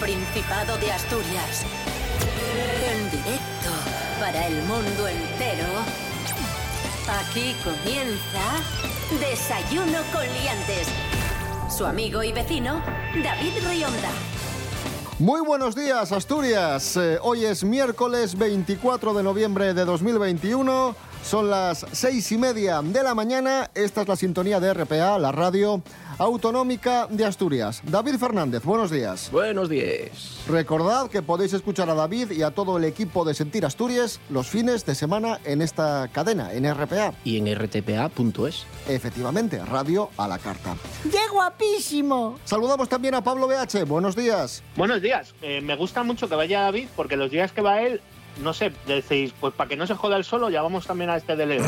Principado 0.00 0.78
de 0.78 0.92
Asturias. 0.92 1.64
En 2.88 3.10
directo 3.10 3.70
para 4.20 4.46
el 4.46 4.62
mundo 4.62 5.08
entero. 5.08 5.66
Aquí 7.20 7.56
comienza 7.64 8.62
Desayuno 9.18 9.98
con 10.12 10.22
Liantes. 10.22 10.86
Su 11.68 11.84
amigo 11.84 12.22
y 12.22 12.32
vecino, 12.32 12.80
David 13.24 13.52
Rionda. 13.68 14.10
Muy 15.18 15.40
buenos 15.40 15.74
días, 15.74 16.12
Asturias. 16.12 16.96
Eh, 16.96 17.18
hoy 17.20 17.44
es 17.44 17.64
miércoles 17.64 18.38
24 18.38 19.14
de 19.14 19.22
noviembre 19.24 19.74
de 19.74 19.84
2021. 19.84 20.94
Son 21.24 21.50
las 21.50 21.84
seis 21.90 22.30
y 22.30 22.38
media 22.38 22.82
de 22.82 23.02
la 23.02 23.16
mañana. 23.16 23.68
Esta 23.74 24.02
es 24.02 24.08
la 24.08 24.14
sintonía 24.14 24.60
de 24.60 24.72
RPA, 24.72 25.18
la 25.18 25.32
radio 25.32 25.82
autonómica 26.18 27.06
de 27.08 27.24
Asturias. 27.24 27.80
David 27.84 28.16
Fernández, 28.16 28.64
buenos 28.64 28.90
días. 28.90 29.30
Buenos 29.30 29.68
días. 29.68 30.40
Recordad 30.48 31.08
que 31.08 31.22
podéis 31.22 31.52
escuchar 31.52 31.88
a 31.90 31.94
David 31.94 32.32
y 32.32 32.42
a 32.42 32.50
todo 32.50 32.76
el 32.76 32.84
equipo 32.84 33.24
de 33.24 33.34
Sentir 33.34 33.64
Asturias 33.64 34.20
los 34.28 34.48
fines 34.48 34.84
de 34.84 34.94
semana 34.94 35.38
en 35.44 35.62
esta 35.62 36.08
cadena, 36.12 36.52
en 36.52 36.72
RPA. 36.72 37.14
Y 37.24 37.38
en 37.38 37.54
rtpa.es. 37.56 38.66
Efectivamente, 38.88 39.64
radio 39.64 40.10
a 40.16 40.28
la 40.28 40.38
carta. 40.38 40.76
¡Qué 41.10 41.28
guapísimo! 41.32 42.38
Saludamos 42.44 42.88
también 42.88 43.14
a 43.14 43.22
Pablo 43.22 43.46
BH. 43.46 43.84
Buenos 43.86 44.16
días. 44.16 44.62
Buenos 44.76 45.00
días. 45.00 45.34
Eh, 45.42 45.60
me 45.60 45.76
gusta 45.76 46.02
mucho 46.02 46.28
que 46.28 46.34
vaya 46.34 46.62
David 46.62 46.88
porque 46.96 47.16
los 47.16 47.30
días 47.30 47.52
que 47.52 47.62
va 47.62 47.80
él 47.82 48.00
no 48.42 48.54
sé, 48.54 48.72
decís, 48.86 49.32
pues 49.40 49.54
para 49.54 49.68
que 49.68 49.76
no 49.76 49.86
se 49.86 49.94
joda 49.94 50.16
el 50.16 50.24
solo, 50.24 50.50
ya 50.50 50.62
vamos 50.62 50.86
también 50.86 51.10
a 51.10 51.16
este 51.16 51.36
de 51.36 51.46
Leo. 51.46 51.64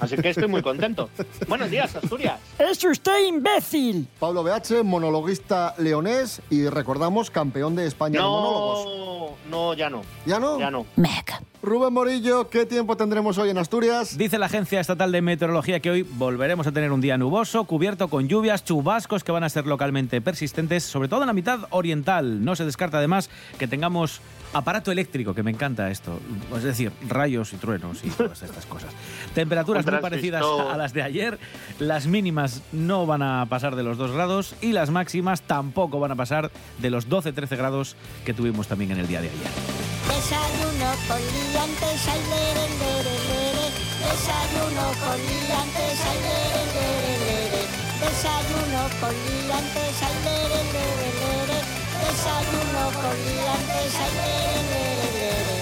Así 0.00 0.16
que 0.16 0.30
estoy 0.30 0.48
muy 0.48 0.62
contento. 0.62 1.08
Buenos 1.48 1.70
días, 1.70 1.94
Asturias. 1.94 2.40
¡Es 2.58 2.82
usted 2.84 3.26
imbécil! 3.26 4.08
Pablo 4.18 4.42
BH, 4.42 4.82
monologuista 4.84 5.74
leonés 5.78 6.42
y 6.50 6.68
recordamos 6.68 7.30
campeón 7.30 7.76
de 7.76 7.86
España 7.86 8.20
de 8.20 8.26
monólogos. 8.26 8.84
No, 8.86 9.28
no, 9.50 9.74
ya 9.74 9.90
no. 9.90 10.02
¿Ya 10.26 10.38
no? 10.38 10.58
Ya 10.58 10.70
no. 10.70 10.86
Mec. 10.96 11.42
Rubén 11.60 11.92
Morillo, 11.92 12.48
¿qué 12.48 12.66
tiempo 12.66 12.96
tendremos 12.96 13.36
hoy 13.36 13.50
en 13.50 13.58
Asturias? 13.58 14.16
Dice 14.16 14.38
la 14.38 14.46
Agencia 14.46 14.78
Estatal 14.78 15.10
de 15.10 15.20
Meteorología 15.20 15.80
que 15.80 15.90
hoy 15.90 16.02
volveremos 16.02 16.68
a 16.68 16.72
tener 16.72 16.92
un 16.92 17.00
día 17.00 17.18
nuboso, 17.18 17.64
cubierto 17.64 18.06
con 18.06 18.28
lluvias, 18.28 18.64
chubascos 18.64 19.24
que 19.24 19.32
van 19.32 19.42
a 19.42 19.48
ser 19.48 19.66
localmente 19.66 20.20
persistentes, 20.20 20.84
sobre 20.84 21.08
todo 21.08 21.22
en 21.22 21.26
la 21.26 21.32
mitad 21.32 21.60
oriental. 21.70 22.44
No 22.44 22.54
se 22.54 22.64
descarta 22.64 22.98
además 22.98 23.28
que 23.58 23.66
tengamos 23.66 24.20
aparato 24.52 24.92
eléctrico, 24.92 25.34
que 25.34 25.42
me 25.42 25.50
encanta 25.50 25.90
esto, 25.90 26.20
es 26.56 26.62
decir, 26.62 26.92
rayos 27.08 27.52
y 27.52 27.56
truenos 27.56 28.04
y 28.04 28.10
todas 28.10 28.40
estas 28.40 28.64
cosas. 28.64 28.92
Temperaturas 29.34 29.84
muy 29.84 29.98
parecidas 29.98 30.44
a 30.44 30.76
las 30.76 30.92
de 30.92 31.02
ayer, 31.02 31.40
las 31.80 32.06
mínimas 32.06 32.62
no 32.70 33.04
van 33.04 33.22
a 33.22 33.44
pasar 33.46 33.74
de 33.74 33.82
los 33.82 33.98
2 33.98 34.12
grados 34.12 34.54
y 34.60 34.72
las 34.72 34.90
máximas 34.90 35.42
tampoco 35.42 35.98
van 35.98 36.12
a 36.12 36.16
pasar 36.16 36.52
de 36.78 36.90
los 36.90 37.08
12-13 37.08 37.56
grados 37.56 37.96
que 38.24 38.32
tuvimos 38.32 38.68
también 38.68 38.92
en 38.92 38.98
el 38.98 39.08
día 39.08 39.20
de 39.20 39.28
ayer. 39.28 39.97
Desayuno 40.08 40.88
con 41.06 41.20
liantes, 41.20 42.08
ay, 42.08 42.22
lere, 42.32 42.64
lere, 42.80 43.14
lere. 43.28 43.66
Desayuno 44.00 44.84
con 45.04 45.18
liantes, 45.20 45.98
ay, 46.08 46.18
lere, 46.26 46.62
lere, 46.74 47.12
lere. 47.24 47.62
Desayuno 48.00 48.82
con 49.00 49.14
liantes, 49.14 50.02
ay, 50.02 50.16
lere, 50.24 50.60
lere, 50.72 51.08
lere. 51.20 51.58
Desayuno 52.02 52.82
con 53.02 53.16
liantes, 53.26 53.92
ay, 54.00 54.12
lere, 54.16 54.60
lere, 54.72 55.06
lere. 55.12 55.58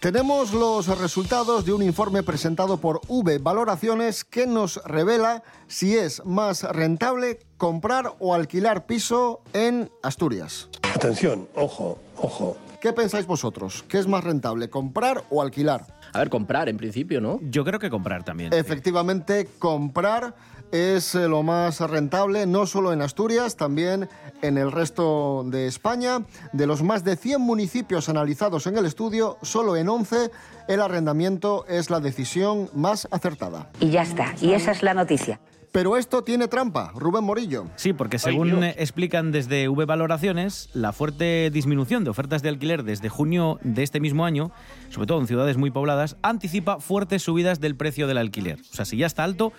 Tenemos 0.00 0.52
los 0.52 0.86
resultados 0.98 1.64
de 1.64 1.72
un 1.72 1.82
informe 1.82 2.22
presentado 2.22 2.76
por 2.76 3.00
V 3.08 3.38
Valoraciones 3.38 4.24
que 4.24 4.46
nos 4.46 4.80
revela 4.84 5.42
si 5.66 5.96
es 5.96 6.24
más 6.24 6.62
rentable 6.62 7.40
comprar 7.56 8.14
o 8.20 8.34
alquilar 8.34 8.86
piso 8.86 9.40
en 9.52 9.90
Asturias. 10.04 10.68
Atención, 10.94 11.48
ojo, 11.56 11.98
ojo. 12.16 12.56
¿Qué 12.80 12.92
pensáis 12.92 13.26
vosotros? 13.26 13.84
¿Qué 13.88 13.98
es 13.98 14.06
más 14.06 14.22
rentable, 14.22 14.70
comprar 14.70 15.24
o 15.30 15.42
alquilar? 15.42 15.84
A 16.12 16.20
ver, 16.20 16.30
comprar 16.30 16.68
en 16.68 16.76
principio, 16.76 17.20
¿no? 17.20 17.40
Yo 17.42 17.64
creo 17.64 17.80
que 17.80 17.90
comprar 17.90 18.22
también. 18.22 18.52
Efectivamente, 18.52 19.48
comprar 19.58 20.34
es 20.70 21.16
eh, 21.16 21.26
lo 21.26 21.42
más 21.42 21.80
rentable, 21.80 22.46
no 22.46 22.66
solo 22.66 22.92
en 22.92 23.02
Asturias, 23.02 23.56
también 23.56 24.08
en 24.42 24.58
el 24.58 24.70
resto 24.70 25.44
de 25.46 25.66
España. 25.66 26.22
De 26.52 26.66
los 26.68 26.84
más 26.84 27.02
de 27.02 27.16
100 27.16 27.40
municipios 27.40 28.08
analizados 28.08 28.68
en 28.68 28.78
el 28.78 28.86
estudio, 28.86 29.38
solo 29.42 29.76
en 29.76 29.88
11 29.88 30.30
el 30.68 30.80
arrendamiento 30.80 31.64
es 31.66 31.90
la 31.90 31.98
decisión 31.98 32.70
más 32.74 33.08
acertada. 33.10 33.70
Y 33.80 33.90
ya 33.90 34.02
está. 34.02 34.34
Y 34.40 34.52
esa 34.52 34.70
es 34.70 34.84
la 34.84 34.94
noticia. 34.94 35.40
Pero 35.72 35.96
esto 35.96 36.22
tiene 36.22 36.48
trampa, 36.48 36.92
Rubén 36.94 37.24
Morillo. 37.24 37.66
Sí, 37.76 37.92
porque 37.92 38.18
según 38.18 38.64
explican 38.64 39.32
desde 39.32 39.68
V 39.68 39.84
Valoraciones, 39.84 40.70
la 40.72 40.92
fuerte 40.92 41.50
disminución 41.52 42.04
de 42.04 42.10
ofertas 42.10 42.42
de 42.42 42.48
alquiler 42.48 42.84
desde 42.84 43.08
junio 43.08 43.58
de 43.62 43.82
este 43.82 44.00
mismo 44.00 44.24
año, 44.24 44.50
sobre 44.90 45.06
todo 45.06 45.20
en 45.20 45.26
ciudades 45.26 45.56
muy 45.56 45.70
pobladas, 45.70 46.16
anticipa 46.22 46.80
fuertes 46.80 47.22
subidas 47.22 47.60
del 47.60 47.76
precio 47.76 48.06
del 48.06 48.18
alquiler. 48.18 48.58
O 48.60 48.74
sea, 48.74 48.84
si 48.84 48.96
ya 48.96 49.06
está 49.06 49.24
alto, 49.24 49.52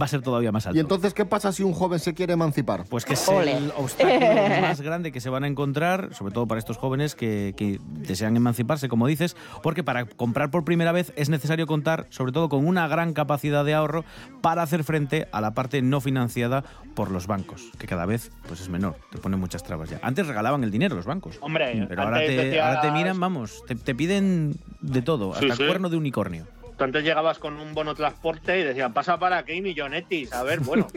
va 0.00 0.04
a 0.04 0.08
ser 0.08 0.22
todavía 0.22 0.52
más 0.52 0.66
alto. 0.66 0.76
¿Y 0.76 0.80
entonces 0.80 1.14
qué 1.14 1.24
pasa 1.24 1.52
si 1.52 1.62
un 1.62 1.72
joven 1.72 1.98
se 1.98 2.14
quiere 2.14 2.32
emancipar? 2.34 2.84
Pues 2.88 3.04
que 3.04 3.14
es 3.14 3.28
Ole. 3.28 3.56
el 3.56 3.72
obstáculo 3.76 4.18
más 4.62 4.80
grande 4.80 5.12
que 5.12 5.20
se 5.20 5.30
van 5.30 5.44
a 5.44 5.46
encontrar, 5.46 6.14
sobre 6.14 6.32
todo 6.32 6.46
para 6.46 6.58
estos 6.58 6.76
jóvenes 6.76 7.14
que, 7.14 7.54
que 7.56 7.78
desean 7.84 8.36
emanciparse, 8.36 8.88
como 8.88 9.06
dices, 9.06 9.36
porque 9.62 9.82
para 9.82 10.04
comprar 10.06 10.50
por 10.50 10.64
primera 10.64 10.92
vez 10.92 11.12
es 11.16 11.28
necesario 11.28 11.66
contar, 11.66 12.06
sobre 12.10 12.32
todo, 12.32 12.48
con 12.48 12.66
una 12.66 12.88
gran 12.88 13.12
capacidad 13.12 13.64
de 13.64 13.74
ahorro 13.74 14.04
para 14.40 14.62
hacer 14.62 14.84
frente 14.84 15.28
a 15.32 15.40
la 15.40 15.52
parte 15.54 15.82
no 15.82 16.00
financiada 16.00 16.64
por 16.94 17.10
los 17.10 17.26
bancos, 17.26 17.70
que 17.78 17.86
cada 17.86 18.06
vez 18.06 18.30
pues 18.46 18.60
es 18.60 18.68
menor, 18.68 18.96
te 19.10 19.18
ponen 19.18 19.38
muchas 19.40 19.62
trabas 19.62 19.90
ya. 19.90 20.00
Antes 20.02 20.26
regalaban 20.26 20.64
el 20.64 20.70
dinero 20.70 20.96
los 20.96 21.06
bancos. 21.06 21.38
Hombre, 21.40 21.86
pero 21.88 22.02
ahora 22.02 22.18
te, 22.18 22.30
decías- 22.36 22.64
ahora 22.66 22.80
te 22.80 22.90
miran, 22.90 23.18
vamos, 23.20 23.62
te, 23.66 23.74
te 23.74 23.94
piden 23.94 24.56
de 24.80 25.02
todo, 25.02 25.34
Sí, 25.34 25.44
hasta 25.44 25.56
sí. 25.56 25.66
cuerno 25.66 25.88
de 25.88 25.96
unicornio. 25.96 26.46
Tú 26.78 26.84
antes 26.84 27.02
llegabas 27.02 27.40
con 27.40 27.58
un 27.58 27.74
bono 27.74 27.96
transporte 27.96 28.60
y 28.60 28.62
decían, 28.62 28.94
pasa 28.94 29.18
para 29.18 29.38
aquí 29.38 29.60
millonetis. 29.60 30.32
A 30.32 30.44
ver, 30.44 30.60
bueno. 30.60 30.86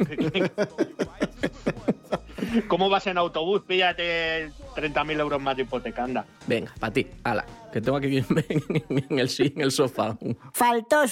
¿Cómo 2.68 2.88
vas 2.88 3.08
en 3.08 3.18
autobús? 3.18 3.64
Píllate 3.68 4.52
30.000 4.76 5.20
euros 5.20 5.42
más 5.42 5.56
de 5.56 5.64
hipoteca, 5.64 6.04
anda. 6.04 6.24
Venga, 6.46 6.72
para 6.80 6.94
ti, 6.94 7.08
ala. 7.24 7.44
Que 7.74 7.82
tengo 7.82 7.98
aquí 7.98 8.18
en 8.18 9.18
el, 9.18 9.30
en 9.40 9.62
el 9.62 9.72
sofá. 9.72 10.16
Faltó 10.54 11.08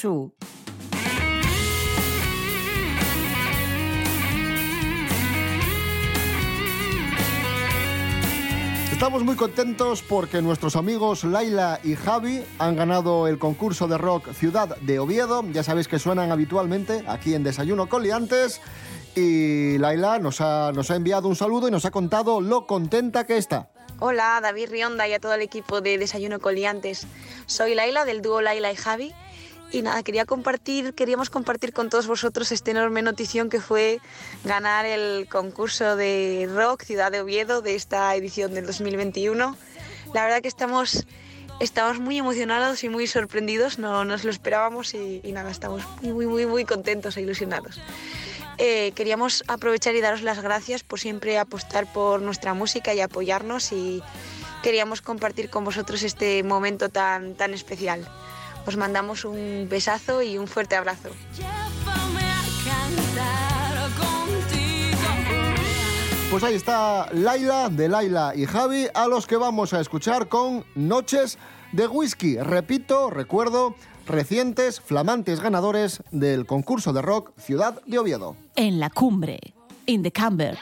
Estamos 9.00 9.24
muy 9.24 9.38
contentos 9.38 10.02
porque 10.04 10.42
nuestros 10.42 10.76
amigos 10.76 11.24
Laila 11.24 11.80
y 11.86 11.96
Javi 11.96 12.44
han 12.58 12.76
ganado 12.76 13.30
el 13.30 13.40
concurso 13.40 13.88
de 13.88 13.98
rock 13.98 14.34
Ciudad 14.34 14.76
de 14.76 15.00
Oviedo. 15.00 15.42
Ya 15.54 15.64
sabéis 15.64 15.88
que 15.88 16.00
suenan 16.00 16.34
habitualmente 16.34 17.06
aquí 17.08 17.34
en 17.34 17.42
Desayuno 17.46 17.88
con 17.88 18.04
Liantes. 18.04 18.60
Y 19.16 19.78
Laila 19.78 20.20
nos 20.20 20.42
ha, 20.42 20.74
nos 20.74 20.92
ha 20.92 20.98
enviado 20.98 21.30
un 21.30 21.38
saludo 21.38 21.70
y 21.70 21.72
nos 21.72 21.86
ha 21.86 21.92
contado 21.92 22.42
lo 22.42 22.68
contenta 22.68 23.26
que 23.26 23.38
está. 23.38 23.70
Hola, 24.00 24.38
David 24.42 24.70
Rionda 24.70 25.08
y 25.08 25.14
a 25.14 25.20
todo 25.20 25.34
el 25.34 25.42
equipo 25.44 25.80
de 25.80 25.98
Desayuno 25.98 26.40
Coliantes. 26.40 27.08
Soy 27.46 27.76
Laila 27.76 28.04
del 28.04 28.22
dúo 28.22 28.42
Laila 28.42 28.70
y 28.70 28.76
Javi. 28.76 29.14
Y 29.72 29.84
nada, 29.84 30.02
queríamos 30.02 31.30
compartir 31.30 31.74
con 31.74 31.90
todos 31.90 32.08
vosotros 32.08 32.52
esta 32.52 32.72
enorme 32.72 33.04
notición 33.04 33.50
que 33.50 33.62
fue 33.62 34.00
ganar 34.44 34.86
el 34.88 35.28
concurso 35.30 35.96
de 35.96 36.50
rock 36.52 36.84
Ciudad 36.84 37.12
de 37.12 37.22
Oviedo 37.22 37.62
de 37.62 37.76
esta 37.76 38.16
edición 38.16 38.56
del 38.56 38.66
2021. 38.66 39.56
La 40.16 40.24
verdad 40.24 40.42
que 40.42 40.48
estamos, 40.48 41.06
estamos 41.60 42.00
muy 42.00 42.18
emocionados 42.18 42.84
y 42.84 42.90
muy 42.90 43.06
sorprendidos, 43.06 43.78
no 43.78 44.06
nos 44.06 44.24
lo 44.24 44.32
esperábamos 44.32 44.96
y, 44.96 45.22
nada, 45.32 45.52
estamos 45.52 45.84
muy, 46.02 46.14
muy, 46.14 46.26
muy, 46.26 46.46
muy 46.48 46.66
contentos 46.66 47.16
e 47.18 47.22
ilusionados. 47.22 47.80
Eh, 48.58 48.92
queríamos 48.96 49.44
aprovechar 49.48 49.96
y 49.96 50.02
daros 50.02 50.24
las 50.24 50.42
gracias 50.42 50.84
por 50.84 51.00
siempre 51.00 51.38
apostar 51.38 51.86
por 51.94 52.24
nuestra 52.24 52.56
música 52.56 52.96
y 52.96 53.02
apoyarnos 53.02 53.72
y 53.72 54.02
queríamos 54.64 55.02
compartir 55.02 55.52
con 55.52 55.64
vosotros 55.64 56.02
este 56.02 56.42
momento 56.42 56.90
tan, 56.90 57.36
tan 57.36 57.54
especial. 57.54 58.10
Os 58.66 58.78
mandamos 58.78 59.26
un 59.26 59.68
besazo 59.70 60.22
y 60.22 60.38
un 60.38 60.48
fuerte 60.48 60.76
abrazo. 60.76 61.10
Pues 66.32 66.44
ahí 66.44 66.54
está 66.54 67.10
Laila, 67.12 67.70
de 67.70 67.90
Laila 67.90 68.34
y 68.36 68.46
Javi, 68.46 68.88
a 68.94 69.08
los 69.08 69.26
que 69.26 69.36
vamos 69.36 69.74
a 69.74 69.82
escuchar 69.82 70.28
con 70.30 70.64
Noches 70.76 71.40
de 71.72 71.88
Whisky. 71.88 72.38
Repito, 72.38 73.10
recuerdo, 73.10 73.76
recientes, 74.06 74.80
flamantes 74.80 75.40
ganadores 75.40 76.04
del 76.12 76.46
concurso 76.46 76.94
de 76.94 77.02
rock 77.02 77.32
Ciudad 77.40 77.82
de 77.88 77.98
Oviedo. 77.98 78.36
En 78.56 78.80
la 78.80 78.92
cumbre, 78.92 79.40
in 79.88 80.04
the 80.04 80.12
camber. 80.12 80.56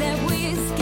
that 0.00 0.30
we 0.30 0.79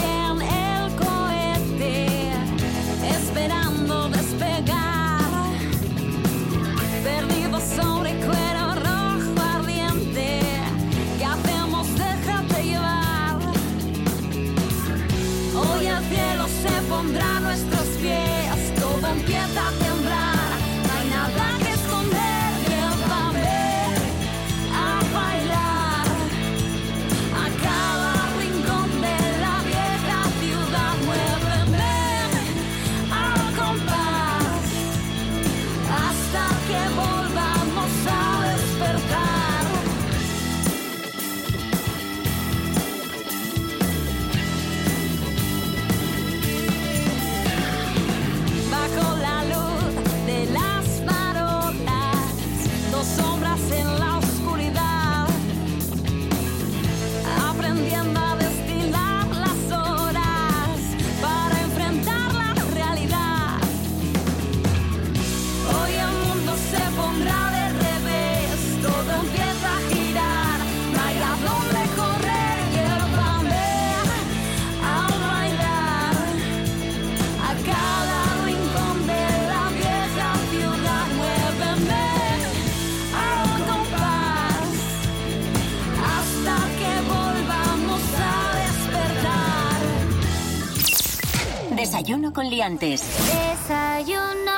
Desayuno. 92.76 94.53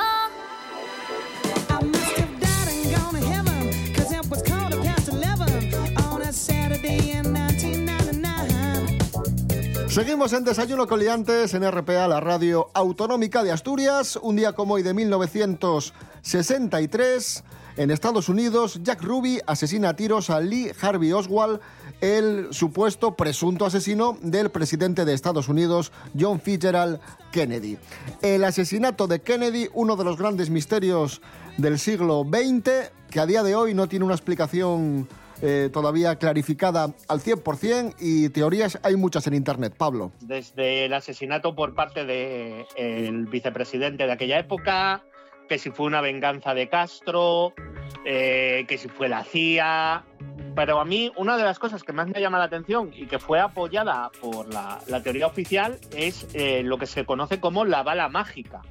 Seguimos 9.86 10.32
en 10.32 10.44
Desayuno 10.44 10.88
con 10.88 10.98
Liantes 10.98 11.54
en 11.54 11.70
RPA, 11.70 12.08
la 12.08 12.18
radio 12.18 12.72
autonómica 12.74 13.44
de 13.44 13.52
Asturias. 13.52 14.18
Un 14.20 14.34
día 14.34 14.54
como 14.54 14.74
hoy 14.74 14.82
de 14.82 14.92
1963, 14.92 17.44
en 17.80 17.90
Estados 17.90 18.28
Unidos, 18.28 18.78
Jack 18.82 19.02
Ruby 19.02 19.40
asesina 19.46 19.88
a 19.88 19.96
tiros 19.96 20.28
a 20.28 20.38
Lee 20.38 20.70
Harvey 20.82 21.12
Oswald, 21.12 21.60
el 22.02 22.48
supuesto 22.52 23.16
presunto 23.16 23.64
asesino 23.64 24.18
del 24.20 24.50
presidente 24.50 25.06
de 25.06 25.14
Estados 25.14 25.48
Unidos, 25.48 25.90
John 26.18 26.42
Fitzgerald 26.42 27.00
Kennedy. 27.32 27.78
El 28.20 28.44
asesinato 28.44 29.06
de 29.06 29.22
Kennedy, 29.22 29.70
uno 29.72 29.96
de 29.96 30.04
los 30.04 30.18
grandes 30.18 30.50
misterios 30.50 31.22
del 31.56 31.78
siglo 31.78 32.26
XX, 32.30 32.92
que 33.10 33.18
a 33.18 33.24
día 33.24 33.42
de 33.42 33.54
hoy 33.54 33.72
no 33.72 33.88
tiene 33.88 34.04
una 34.04 34.14
explicación 34.14 35.08
eh, 35.40 35.70
todavía 35.72 36.16
clarificada 36.16 36.92
al 37.08 37.20
100% 37.20 37.94
y 37.98 38.28
teorías 38.28 38.78
hay 38.82 38.96
muchas 38.96 39.26
en 39.26 39.32
Internet. 39.32 39.72
Pablo. 39.74 40.12
Desde 40.20 40.84
el 40.84 40.92
asesinato 40.92 41.54
por 41.54 41.74
parte 41.74 42.04
del 42.04 43.24
vicepresidente 43.24 44.04
de 44.04 44.12
aquella 44.12 44.38
época, 44.38 45.02
que 45.50 45.58
si 45.58 45.72
fue 45.72 45.86
una 45.86 46.00
venganza 46.00 46.54
de 46.54 46.68
Castro, 46.68 47.54
eh, 48.04 48.64
que 48.68 48.78
si 48.78 48.88
fue 48.88 49.08
la 49.08 49.24
CIA. 49.24 50.04
Pero 50.54 50.78
a 50.78 50.84
mí 50.84 51.10
una 51.16 51.36
de 51.36 51.42
las 51.42 51.58
cosas 51.58 51.82
que 51.82 51.92
más 51.92 52.06
me 52.06 52.20
llama 52.20 52.38
la 52.38 52.44
atención 52.44 52.92
y 52.94 53.06
que 53.06 53.18
fue 53.18 53.40
apoyada 53.40 54.12
por 54.20 54.46
la, 54.54 54.78
la 54.86 55.02
teoría 55.02 55.26
oficial 55.26 55.76
es 55.92 56.28
eh, 56.34 56.62
lo 56.62 56.78
que 56.78 56.86
se 56.86 57.04
conoce 57.04 57.40
como 57.40 57.64
la 57.64 57.82
bala 57.82 58.08
mágica. 58.08 58.62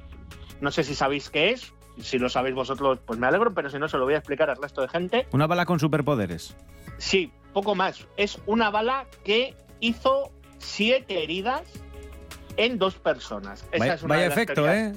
No 0.62 0.70
sé 0.70 0.82
si 0.82 0.94
sabéis 0.94 1.28
qué 1.28 1.50
es, 1.50 1.74
si 2.00 2.18
lo 2.18 2.30
sabéis 2.30 2.54
vosotros, 2.54 2.98
pues 3.04 3.18
me 3.18 3.26
alegro, 3.26 3.52
pero 3.52 3.68
si 3.68 3.78
no, 3.78 3.86
se 3.86 3.98
lo 3.98 4.04
voy 4.04 4.14
a 4.14 4.18
explicar 4.18 4.48
al 4.48 4.56
resto 4.56 4.80
de 4.80 4.88
gente. 4.88 5.26
Una 5.32 5.46
bala 5.46 5.66
con 5.66 5.78
superpoderes. 5.78 6.56
Sí, 6.96 7.30
poco 7.52 7.74
más. 7.74 8.08
Es 8.16 8.38
una 8.46 8.70
bala 8.70 9.04
que 9.22 9.54
hizo 9.80 10.32
siete 10.56 11.22
heridas 11.22 11.60
en 12.56 12.78
dos 12.78 12.94
personas. 12.94 13.66
Esa 13.70 13.78
Vaya, 13.78 13.94
es 13.94 14.02
una 14.02 14.14
vaya 14.14 14.26
efecto. 14.28 14.70
¿eh? 14.70 14.94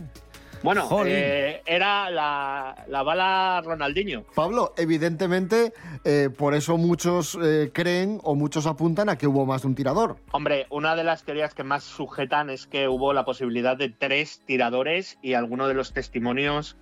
Bueno, 0.63 0.88
eh, 1.06 1.62
era 1.65 2.10
la, 2.10 2.86
la 2.88 3.04
bala 3.04 3.62
Ronaldinho. 3.63 4.24
Pablo, 4.33 4.74
evidentemente, 4.77 5.73
eh, 6.06 6.30
por 6.35 6.54
eso 6.56 6.78
muchos 6.78 7.38
eh, 7.42 7.71
creen 7.73 8.19
o 8.23 8.35
muchos 8.35 8.66
apuntan 8.66 9.09
a 9.09 9.18
que 9.18 9.28
hubo 9.28 9.45
más 9.45 9.64
de 9.64 9.68
un 9.68 9.76
tirador. 9.76 10.18
Hombre, 10.31 10.68
una 10.69 10.95
de 10.95 11.04
las 11.04 11.23
teorías 11.23 11.54
que 11.54 11.64
más 11.64 11.83
sujetan 11.83 12.49
es 12.49 12.66
que 12.66 12.88
hubo 12.88 13.11
la 13.11 13.26
posibilidad 13.26 13.76
de 13.76 13.90
tres 13.90 14.42
tiradores 14.45 15.19
y 15.21 15.33
algunos 15.33 15.68
de 15.68 15.73
los 15.73 15.92
testimonios 15.92 16.78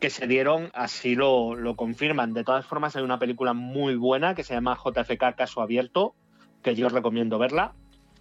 que 0.00 0.08
se 0.08 0.26
dieron 0.26 0.70
así 0.72 1.14
lo, 1.14 1.54
lo 1.54 1.76
confirman. 1.76 2.32
De 2.32 2.44
todas 2.44 2.64
formas, 2.64 2.96
hay 2.96 3.02
una 3.02 3.18
película 3.18 3.52
muy 3.52 3.96
buena 3.96 4.34
que 4.34 4.44
se 4.44 4.54
llama 4.54 4.78
JFK 4.82 5.36
Caso 5.36 5.60
Abierto, 5.60 6.14
que 6.62 6.74
yo 6.74 6.86
os 6.86 6.92
recomiendo 6.92 7.38
verla. 7.38 7.74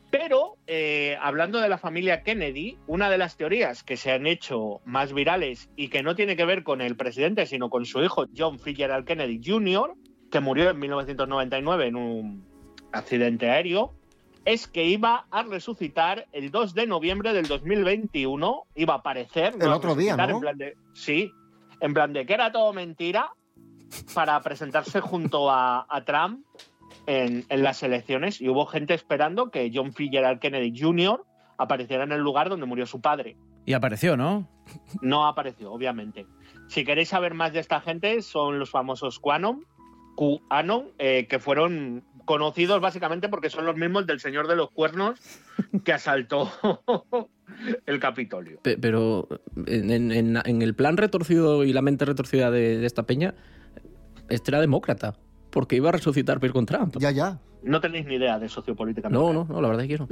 Pero, 0.09 0.55
eh, 0.67 1.17
hablando 1.21 1.59
de 1.59 1.67
la 1.67 1.77
familia 1.77 2.23
Kennedy, 2.23 2.77
una 2.87 3.09
de 3.09 3.17
las 3.17 3.35
teorías 3.35 3.83
que 3.83 3.97
se 3.97 4.11
han 4.11 4.25
hecho 4.25 4.79
más 4.85 5.13
virales 5.13 5.69
y 5.75 5.89
que 5.89 6.01
no 6.01 6.15
tiene 6.15 6.37
que 6.37 6.45
ver 6.45 6.63
con 6.63 6.81
el 6.81 6.95
presidente, 6.95 7.45
sino 7.45 7.69
con 7.69 7.85
su 7.85 8.01
hijo 8.01 8.25
John 8.35 8.59
Fitzgerald 8.59 9.05
Kennedy 9.05 9.41
Jr., 9.43 9.95
que 10.31 10.39
murió 10.39 10.69
en 10.69 10.79
1999 10.79 11.87
en 11.87 11.95
un 11.95 12.45
accidente 12.93 13.49
aéreo, 13.49 13.93
es 14.45 14.67
que 14.67 14.85
iba 14.85 15.27
a 15.29 15.43
resucitar 15.43 16.25
el 16.31 16.51
2 16.51 16.73
de 16.73 16.87
noviembre 16.87 17.33
del 17.33 17.47
2021, 17.47 18.63
iba 18.75 18.93
a 18.93 18.97
aparecer. 18.97 19.55
El 19.59 19.73
otro 19.73 19.93
día, 19.93 20.15
¿no? 20.15 20.29
En 20.29 20.39
plan 20.39 20.57
de, 20.57 20.77
sí, 20.93 21.33
en 21.81 21.93
plan 21.93 22.13
de 22.13 22.25
que 22.25 22.33
era 22.33 22.49
todo 22.51 22.71
mentira 22.71 23.33
para 24.13 24.39
presentarse 24.41 25.01
junto 25.01 25.51
a, 25.51 25.85
a 25.89 26.03
Trump 26.05 26.45
en, 27.07 27.45
en 27.49 27.63
las 27.63 27.81
elecciones 27.81 28.39
y 28.41 28.49
hubo 28.49 28.65
gente 28.67 28.93
esperando 28.93 29.49
que 29.49 29.71
John 29.73 29.93
Fitzgerald 29.93 30.39
Kennedy 30.39 30.79
Jr. 30.79 31.23
apareciera 31.57 32.03
en 32.03 32.11
el 32.11 32.21
lugar 32.21 32.49
donde 32.49 32.65
murió 32.67 32.85
su 32.85 33.01
padre. 33.01 33.35
Y 33.65 33.73
apareció, 33.73 34.15
¿no? 34.15 34.47
No 35.01 35.25
apareció, 35.27 35.71
obviamente. 35.71 36.25
Si 36.67 36.85
queréis 36.85 37.09
saber 37.09 37.33
más 37.33 37.51
de 37.53 37.59
esta 37.59 37.81
gente, 37.81 38.21
son 38.21 38.59
los 38.59 38.69
famosos 38.69 39.19
QAnon, 39.19 39.65
QAnon, 40.15 40.89
eh, 40.99 41.27
que 41.27 41.39
fueron 41.39 42.03
conocidos 42.25 42.81
básicamente 42.81 43.29
porque 43.29 43.49
son 43.49 43.65
los 43.65 43.75
mismos 43.77 44.05
del 44.05 44.19
Señor 44.19 44.47
de 44.47 44.55
los 44.57 44.69
Cuernos 44.71 45.17
que 45.85 45.93
asaltó 45.93 46.51
el 47.85 47.99
Capitolio. 47.99 48.59
Pe- 48.61 48.77
Pero 48.77 49.27
en, 49.65 49.89
en- 49.91 50.11
en- 50.11 50.37
en 50.43 50.61
el 50.61 50.75
plan 50.75 50.97
retorcido 50.97 51.63
y 51.63 51.71
la 51.73 51.81
mente 51.81 52.05
retorcida 52.05 52.51
de, 52.51 52.77
de 52.79 52.85
esta 52.85 53.03
peña, 53.03 53.33
este 54.29 54.51
era 54.51 54.59
demócrata, 54.59 55.15
porque 55.49 55.75
iba 55.75 55.89
a 55.89 55.91
resucitar 55.91 56.39
Pierre 56.39 56.53
con 56.53 56.65
Trump. 56.65 56.95
Ya, 56.99 57.11
ya. 57.11 57.39
No 57.63 57.81
tenéis 57.81 58.05
ni 58.05 58.15
idea 58.15 58.37
de 58.39 58.47
sociopolítica. 58.47 59.09
No, 59.09 59.33
no, 59.33 59.43
no, 59.49 59.59
la 59.61 59.67
verdad 59.67 59.85
es 59.85 59.89
que 59.89 59.97
no. 59.97 60.07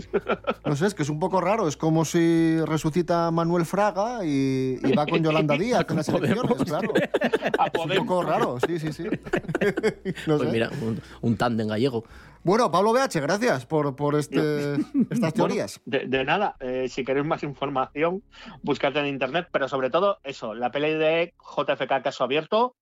No 0.66 0.76
sé, 0.76 0.88
es 0.88 0.96
que 0.96 1.04
es 1.04 1.10
un 1.10 1.20
poco 1.20 1.40
raro. 1.40 1.68
Es 1.68 1.78
como 1.78 2.04
si 2.04 2.58
resucita 2.66 3.30
Manuel 3.32 3.66
Fraga 3.66 4.26
y, 4.26 4.78
y 4.84 4.92
va 4.94 5.06
con 5.06 5.24
Yolanda 5.24 5.56
Díaz 5.60 5.86
en 5.90 5.96
las 5.98 6.10
Podemos. 6.10 6.44
elecciones, 6.44 6.64
claro. 6.68 6.94
Es 6.96 7.80
un 8.00 8.06
poco 8.06 8.24
raro, 8.24 8.58
sí, 8.66 8.80
sí, 8.80 8.92
sí. 8.92 9.04
No 10.28 10.38
Pues 10.38 10.42
sé. 10.42 10.52
mira, 10.52 10.70
un, 10.82 11.00
un 11.22 11.38
tándem 11.38 11.68
gallego. 11.68 12.04
Bueno, 12.44 12.70
Pablo 12.72 12.94
BH, 12.94 13.20
gracias 13.22 13.66
por, 13.66 13.96
por 13.96 14.16
este, 14.16 14.76
estas 15.10 15.34
teorías. 15.34 15.82
De, 15.86 16.06
de 16.08 16.24
nada, 16.26 16.56
eh, 16.60 16.88
si 16.90 17.04
queréis 17.04 17.26
más 17.26 17.42
información, 17.44 18.22
buscad 18.62 18.96
en 18.98 19.08
internet, 19.08 19.48
pero 19.52 19.68
sobre 19.68 19.90
todo 19.90 20.20
eso, 20.24 20.54
la 20.54 20.72
peli 20.72 20.94
de 20.94 21.34
JFK 21.40 22.04
Caso 22.04 22.24
Abierto, 22.24 22.76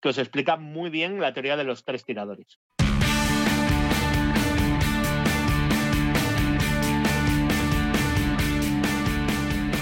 que 0.00 0.08
os 0.08 0.18
explica 0.18 0.56
muy 0.56 0.90
bien 0.90 1.20
la 1.20 1.32
teoría 1.32 1.56
de 1.56 1.64
los 1.64 1.84
tres 1.84 2.04
tiradores. 2.04 2.58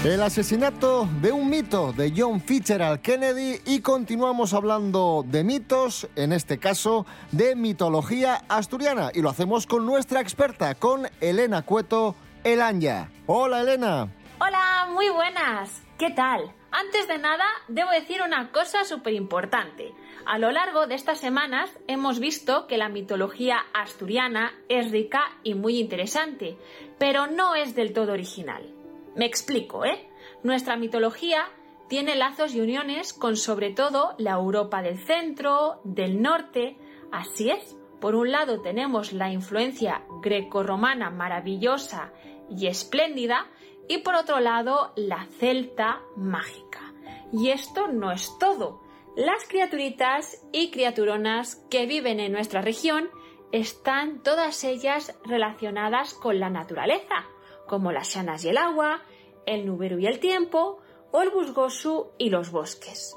El 0.03 0.21
asesinato 0.21 1.09
de 1.21 1.33
un 1.33 1.49
mito 1.49 1.91
de 1.91 2.13
John 2.15 2.39
Fitzgerald 2.39 3.01
Kennedy 3.01 3.59
y 3.65 3.81
continuamos 3.81 4.53
hablando 4.53 5.25
de 5.27 5.43
mitos, 5.43 6.07
en 6.15 6.31
este 6.31 6.57
caso 6.57 7.05
de 7.33 7.53
mitología 7.57 8.45
asturiana 8.47 9.11
y 9.13 9.21
lo 9.21 9.29
hacemos 9.29 9.67
con 9.67 9.85
nuestra 9.85 10.21
experta, 10.21 10.73
con 10.75 11.09
Elena 11.19 11.63
Cueto 11.63 12.15
Elanya. 12.45 13.11
Hola 13.25 13.59
Elena. 13.59 14.07
Hola, 14.39 14.87
muy 14.93 15.09
buenas. 15.09 15.81
¿Qué 15.97 16.11
tal? 16.11 16.49
Antes 16.71 17.09
de 17.09 17.17
nada, 17.17 17.43
debo 17.67 17.91
decir 17.91 18.21
una 18.21 18.53
cosa 18.53 18.85
súper 18.85 19.13
importante. 19.13 19.93
A 20.29 20.37
lo 20.37 20.51
largo 20.51 20.85
de 20.85 20.93
estas 20.93 21.19
semanas 21.19 21.75
hemos 21.87 22.19
visto 22.19 22.67
que 22.67 22.77
la 22.77 22.87
mitología 22.87 23.65
asturiana 23.73 24.53
es 24.69 24.91
rica 24.91 25.23
y 25.41 25.55
muy 25.55 25.79
interesante, 25.79 26.55
pero 26.99 27.25
no 27.25 27.55
es 27.55 27.73
del 27.73 27.93
todo 27.93 28.13
original. 28.13 28.71
Me 29.15 29.25
explico, 29.25 29.85
¿eh? 29.85 30.07
Nuestra 30.43 30.75
mitología 30.75 31.49
tiene 31.87 32.13
lazos 32.13 32.53
y 32.53 32.61
uniones 32.61 33.11
con 33.11 33.37
sobre 33.37 33.71
todo 33.71 34.13
la 34.19 34.33
Europa 34.33 34.83
del 34.83 34.99
centro, 34.99 35.81
del 35.83 36.21
norte. 36.21 36.77
Así 37.11 37.49
es, 37.49 37.75
por 37.99 38.13
un 38.13 38.29
lado 38.29 38.61
tenemos 38.61 39.13
la 39.13 39.31
influencia 39.31 40.03
grecorromana 40.21 41.09
maravillosa 41.09 42.13
y 42.51 42.67
espléndida, 42.67 43.47
y 43.87 43.97
por 44.03 44.13
otro 44.13 44.39
lado 44.39 44.93
la 44.95 45.25
celta 45.39 46.03
mágica. 46.15 46.93
Y 47.33 47.49
esto 47.49 47.87
no 47.87 48.11
es 48.11 48.29
todo. 48.37 48.87
Las 49.19 49.43
criaturitas 49.49 50.41
y 50.53 50.71
criaturonas 50.71 51.57
que 51.69 51.85
viven 51.85 52.21
en 52.21 52.31
nuestra 52.31 52.61
región 52.61 53.09
están 53.51 54.23
todas 54.23 54.63
ellas 54.63 55.13
relacionadas 55.25 56.13
con 56.13 56.39
la 56.39 56.49
naturaleza, 56.49 57.25
como 57.67 57.91
las 57.91 58.13
llanas 58.13 58.45
y 58.45 58.47
el 58.47 58.57
agua, 58.57 59.01
el 59.45 59.65
nubero 59.65 59.99
y 59.99 60.05
el 60.05 60.21
tiempo, 60.21 60.79
o 61.11 61.21
el 61.21 61.31
busgosu 61.31 62.11
y 62.17 62.29
los 62.29 62.49
bosques. 62.51 63.13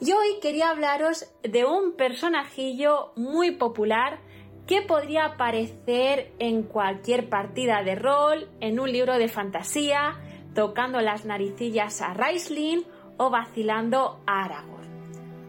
Y 0.00 0.12
hoy 0.12 0.38
quería 0.40 0.70
hablaros 0.70 1.30
de 1.42 1.66
un 1.66 1.92
personajillo 1.92 3.12
muy 3.14 3.50
popular 3.50 4.20
que 4.66 4.80
podría 4.80 5.26
aparecer 5.26 6.32
en 6.38 6.62
cualquier 6.62 7.28
partida 7.28 7.82
de 7.82 7.96
rol, 7.96 8.48
en 8.60 8.80
un 8.80 8.90
libro 8.90 9.18
de 9.18 9.28
fantasía, 9.28 10.22
tocando 10.54 11.02
las 11.02 11.26
naricillas 11.26 12.00
a 12.00 12.14
Raistlin 12.14 12.86
o 13.18 13.28
vacilando 13.28 14.22
a 14.26 14.46
Aragorn. 14.46 14.73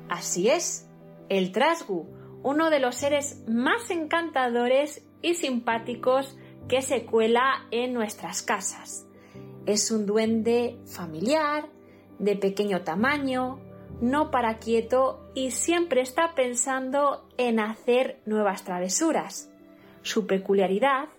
Así 0.10 0.50
es, 0.50 0.88
el 1.30 1.52
Trasgu, 1.52 2.08
uno 2.44 2.70
de 2.70 2.80
los 2.80 2.96
seres 2.96 3.44
más 3.48 3.90
encantadores 3.90 5.06
y 5.22 5.34
simpáticos 5.34 6.38
que 6.68 6.82
se 6.82 7.06
cuela 7.06 7.66
en 7.72 7.94
nuestras 7.94 8.42
casas. 8.42 9.08
Es 9.66 9.90
un 9.92 10.06
duende 10.06 10.78
familiar, 10.86 11.68
de 12.20 12.36
pequeño 12.36 12.82
tamaño, 12.84 13.60
no 14.02 14.32
para 14.32 14.60
quieto 14.60 15.32
y 15.34 15.52
siempre 15.52 16.02
está 16.02 16.36
pensando 16.36 17.28
en 17.38 17.60
hacer 17.60 18.20
nuevas 18.26 18.64
travesuras. 18.64 19.50
Su 20.02 20.28
peculiaridad 20.28 21.10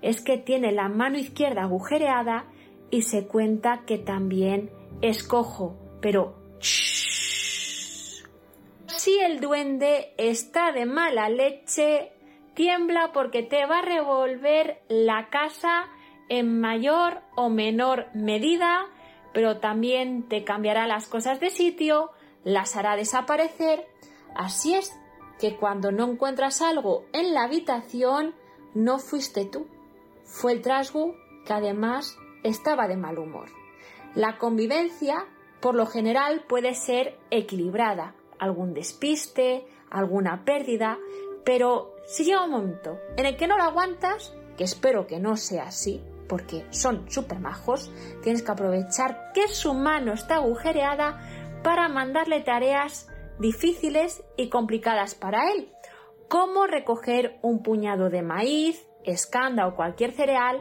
es 0.00 0.20
que 0.20 0.38
tiene 0.38 0.72
la 0.72 0.88
mano 0.88 1.18
izquierda 1.18 1.62
agujereada 1.62 2.46
y 2.90 3.02
se 3.02 3.26
cuenta 3.26 3.82
que 3.86 3.98
también 3.98 4.70
es 5.00 5.22
cojo, 5.22 5.76
pero 6.00 6.34
si 9.02 9.18
el 9.18 9.40
duende 9.40 10.14
está 10.16 10.70
de 10.70 10.86
mala 10.86 11.28
leche, 11.28 12.12
tiembla 12.54 13.10
porque 13.12 13.42
te 13.42 13.66
va 13.66 13.80
a 13.80 13.82
revolver 13.82 14.80
la 14.88 15.28
casa 15.28 15.88
en 16.28 16.60
mayor 16.60 17.20
o 17.34 17.48
menor 17.48 18.06
medida, 18.14 18.86
pero 19.34 19.58
también 19.58 20.28
te 20.28 20.44
cambiará 20.44 20.86
las 20.86 21.08
cosas 21.08 21.40
de 21.40 21.50
sitio, 21.50 22.12
las 22.44 22.76
hará 22.76 22.94
desaparecer. 22.94 23.88
Así 24.36 24.74
es 24.74 24.92
que 25.40 25.56
cuando 25.56 25.90
no 25.90 26.08
encuentras 26.08 26.62
algo 26.62 27.04
en 27.12 27.34
la 27.34 27.42
habitación, 27.42 28.36
no 28.72 29.00
fuiste 29.00 29.46
tú. 29.46 29.66
Fue 30.22 30.52
el 30.52 30.62
trasgu 30.62 31.16
que 31.44 31.52
además 31.52 32.16
estaba 32.44 32.86
de 32.86 32.98
mal 32.98 33.18
humor. 33.18 33.48
La 34.14 34.38
convivencia, 34.38 35.26
por 35.60 35.74
lo 35.74 35.86
general, 35.86 36.44
puede 36.46 36.76
ser 36.76 37.18
equilibrada. 37.32 38.14
Algún 38.42 38.74
despiste, 38.74 39.64
alguna 39.88 40.44
pérdida, 40.44 40.98
pero 41.44 41.94
si 42.06 42.24
llega 42.24 42.44
un 42.44 42.50
momento 42.50 42.98
en 43.16 43.26
el 43.26 43.36
que 43.36 43.46
no 43.46 43.56
lo 43.56 43.62
aguantas, 43.62 44.34
que 44.56 44.64
espero 44.64 45.06
que 45.06 45.20
no 45.20 45.36
sea 45.36 45.68
así, 45.68 46.02
porque 46.28 46.66
son 46.70 47.08
súper 47.08 47.38
majos, 47.38 47.92
tienes 48.24 48.42
que 48.42 48.50
aprovechar 48.50 49.30
que 49.32 49.46
su 49.46 49.74
mano 49.74 50.12
está 50.12 50.38
agujereada 50.38 51.20
para 51.62 51.88
mandarle 51.88 52.40
tareas 52.40 53.08
difíciles 53.38 54.24
y 54.36 54.48
complicadas 54.48 55.14
para 55.14 55.52
él, 55.52 55.72
como 56.28 56.66
recoger 56.66 57.38
un 57.42 57.62
puñado 57.62 58.10
de 58.10 58.22
maíz, 58.22 58.84
escanda 59.04 59.68
o 59.68 59.76
cualquier 59.76 60.10
cereal, 60.10 60.60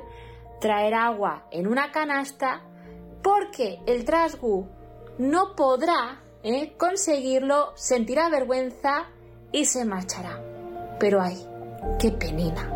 traer 0.60 0.94
agua 0.94 1.48
en 1.50 1.66
una 1.66 1.92
canasta, 1.92 2.62
porque 3.24 3.80
el 3.88 4.06
trasgu 4.06 4.70
no 5.18 5.56
podrá 5.56 6.21
eh, 6.44 6.74
conseguirlo, 6.78 7.74
sentirá 7.76 8.30
vergüenza 8.30 9.10
y 9.52 9.66
se 9.66 9.86
marchará. 9.86 10.42
Pero 11.00 11.22
ay, 11.22 11.46
qué 12.00 12.12
penina. 12.12 12.70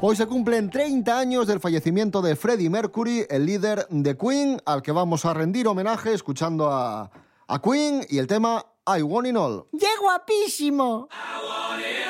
Hoy 0.00 0.16
se 0.16 0.26
cumplen 0.26 0.68
30 0.68 1.16
años 1.16 1.46
del 1.46 1.60
fallecimiento 1.60 2.22
de 2.22 2.34
Freddie 2.34 2.68
Mercury, 2.68 3.24
el 3.30 3.46
líder 3.46 3.86
de 3.88 4.16
Queen, 4.16 4.60
al 4.66 4.82
que 4.82 4.90
vamos 4.90 5.24
a 5.24 5.32
rendir 5.32 5.68
homenaje 5.68 6.12
escuchando 6.12 6.68
a, 6.70 7.08
a 7.46 7.62
Queen 7.62 8.04
y 8.08 8.18
el 8.18 8.26
tema 8.26 8.66
I 8.84 9.02
Want 9.02 9.28
It 9.28 9.36
All. 9.36 9.66
¡Qué 9.78 9.86
guapísimo! 10.00 11.08
adventure 11.12 12.01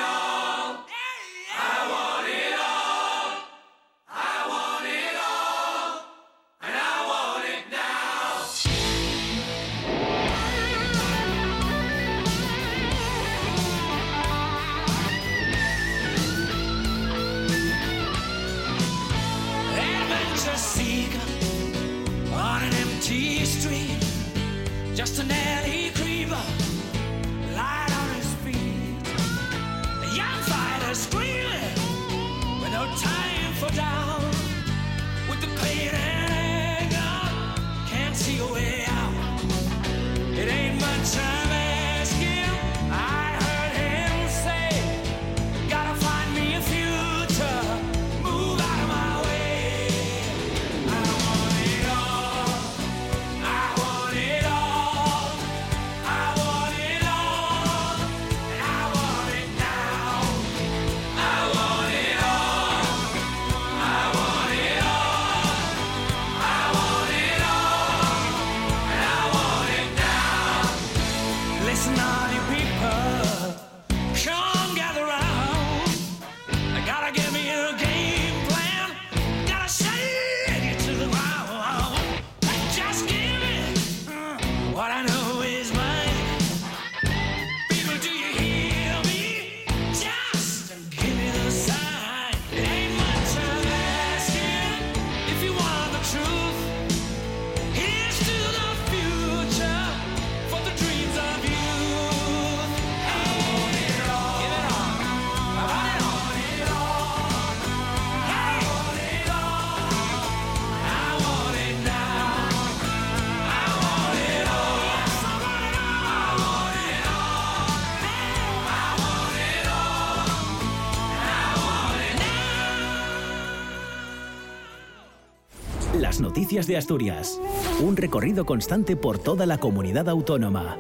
De 126.67 126.77
Asturias. 126.77 127.41
Un 127.81 127.97
recorrido 127.97 128.45
constante 128.45 128.97
por 128.97 129.19
toda 129.19 129.47
la 129.47 129.59
comunidad 129.59 130.09
autónoma. 130.09 130.77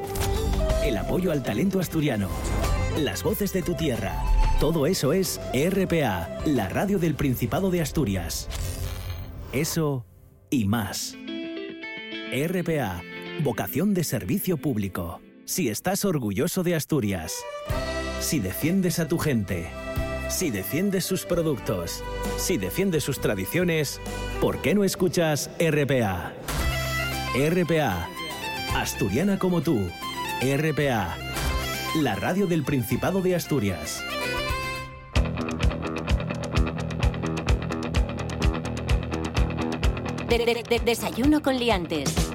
El 0.85 0.97
apoyo 0.97 1.33
al 1.33 1.43
talento 1.43 1.81
asturiano. 1.81 2.29
Las 2.99 3.23
voces 3.23 3.53
de 3.53 3.63
tu 3.63 3.75
tierra. 3.75 4.23
Todo 4.61 4.87
eso 4.87 5.13
es 5.13 5.41
RPA, 5.53 6.29
la 6.47 6.69
radio 6.69 6.99
del 6.99 7.15
Principado 7.15 7.71
de 7.71 7.81
Asturias. 7.81 8.49
Eso 9.53 10.07
y 10.51 10.67
más. 10.67 11.17
RPA, 12.33 13.03
vocación 13.43 13.93
de 13.95 14.05
servicio 14.05 14.57
público. 14.57 15.21
Si 15.45 15.69
estás 15.69 16.05
orgulloso 16.05 16.63
de 16.63 16.75
Asturias. 16.75 17.35
Si 18.21 18.39
defiendes 18.39 18.99
a 18.99 19.09
tu 19.09 19.19
gente. 19.19 19.82
Si 20.29 20.51
defiendes 20.51 21.05
sus 21.05 21.25
productos. 21.25 22.03
Si 22.39 22.57
defiendes 22.59 23.05
sus 23.05 23.21
tradiciones. 23.21 24.01
¿Por 24.41 24.59
qué 24.63 24.75
no 24.75 24.85
escuchas 24.85 25.51
RPA? 25.59 26.33
RPA. 27.35 28.09
Asturiana 28.75 29.39
como 29.39 29.61
tú. 29.61 29.89
RPA. 30.41 31.17
La 32.01 32.15
radio 32.15 32.47
del 32.47 32.65
Principado 32.65 33.21
de 33.21 33.37
Asturias. 33.37 34.03
De- 40.29 40.39
de- 40.47 40.63
de- 40.69 40.81
desayuno 40.81 41.43
con 41.43 41.59
liantes. 41.59 42.32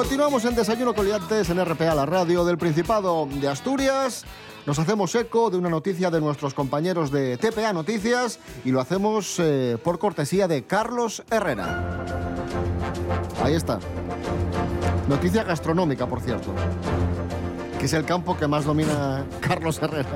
Continuamos 0.00 0.46
en 0.46 0.54
Desayuno 0.54 0.94
Coliantes 0.94 1.50
en 1.50 1.62
RPA, 1.62 1.94
la 1.94 2.06
radio 2.06 2.42
del 2.46 2.56
Principado 2.56 3.28
de 3.30 3.46
Asturias. 3.46 4.24
Nos 4.64 4.78
hacemos 4.78 5.14
eco 5.14 5.50
de 5.50 5.58
una 5.58 5.68
noticia 5.68 6.10
de 6.10 6.22
nuestros 6.22 6.54
compañeros 6.54 7.10
de 7.10 7.36
TPA 7.36 7.74
Noticias 7.74 8.38
y 8.64 8.70
lo 8.70 8.80
hacemos 8.80 9.38
eh, 9.38 9.76
por 9.84 9.98
cortesía 9.98 10.48
de 10.48 10.64
Carlos 10.64 11.22
Herrera. 11.30 12.02
Ahí 13.44 13.52
está. 13.52 13.78
Noticia 15.06 15.44
gastronómica, 15.44 16.06
por 16.06 16.22
cierto. 16.22 16.50
Que 17.78 17.84
es 17.84 17.92
el 17.92 18.06
campo 18.06 18.38
que 18.38 18.48
más 18.48 18.64
domina 18.64 19.26
Carlos 19.40 19.82
Herrera. 19.82 20.08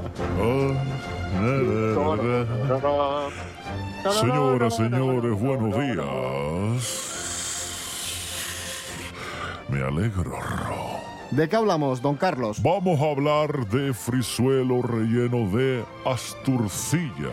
Señoras, 4.18 4.76
señores, 4.76 5.38
buenos 5.38 5.78
días. 5.78 7.03
Me 9.68 9.82
alegro. 9.82 10.36
¿De 11.30 11.48
qué 11.48 11.56
hablamos, 11.56 12.00
don 12.02 12.16
Carlos? 12.16 12.62
Vamos 12.62 13.00
a 13.00 13.10
hablar 13.10 13.66
de 13.68 13.92
frisuelo 13.94 14.82
relleno 14.82 15.48
de 15.56 15.84
asturcilla. 16.04 17.30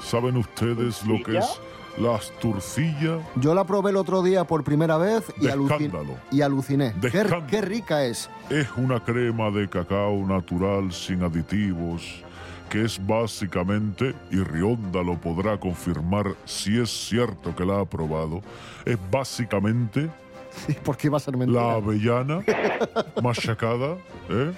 ¿Saben 0.00 0.36
ustedes 0.36 1.04
lo 1.04 1.22
que 1.22 1.38
es 1.38 1.60
la 1.98 2.14
asturcilla? 2.16 3.18
Yo 3.36 3.54
la 3.54 3.64
probé 3.64 3.90
el 3.90 3.96
otro 3.96 4.22
día 4.22 4.44
por 4.44 4.64
primera 4.64 4.96
vez 4.96 5.24
y, 5.40 5.46
De 5.46 5.52
alucin- 5.54 5.72
escándalo. 5.86 6.16
y 6.30 6.40
aluciné. 6.40 6.92
De 6.92 7.10
Qué, 7.10 7.24
qué 7.48 7.60
rica 7.60 8.04
es. 8.04 8.30
Es 8.48 8.68
una 8.76 9.00
crema 9.04 9.50
de 9.50 9.68
cacao 9.68 10.26
natural 10.26 10.92
sin 10.92 11.22
aditivos 11.22 12.22
que 12.70 12.86
es 12.86 12.98
básicamente, 13.06 14.14
y 14.30 14.36
Rionda 14.36 15.02
lo 15.02 15.20
podrá 15.20 15.60
confirmar 15.60 16.34
si 16.46 16.80
es 16.80 16.88
cierto 16.88 17.54
que 17.54 17.66
la 17.66 17.80
ha 17.80 17.84
probado, 17.84 18.40
es 18.86 18.96
básicamente 19.10 20.08
¿Por 20.84 20.96
qué 20.96 21.08
va 21.08 21.16
a 21.16 21.20
ser 21.20 21.36
mentira? 21.36 21.62
la 21.62 21.74
avellana 21.74 22.44
machacada 23.22 23.96
¿eh? 24.28 24.52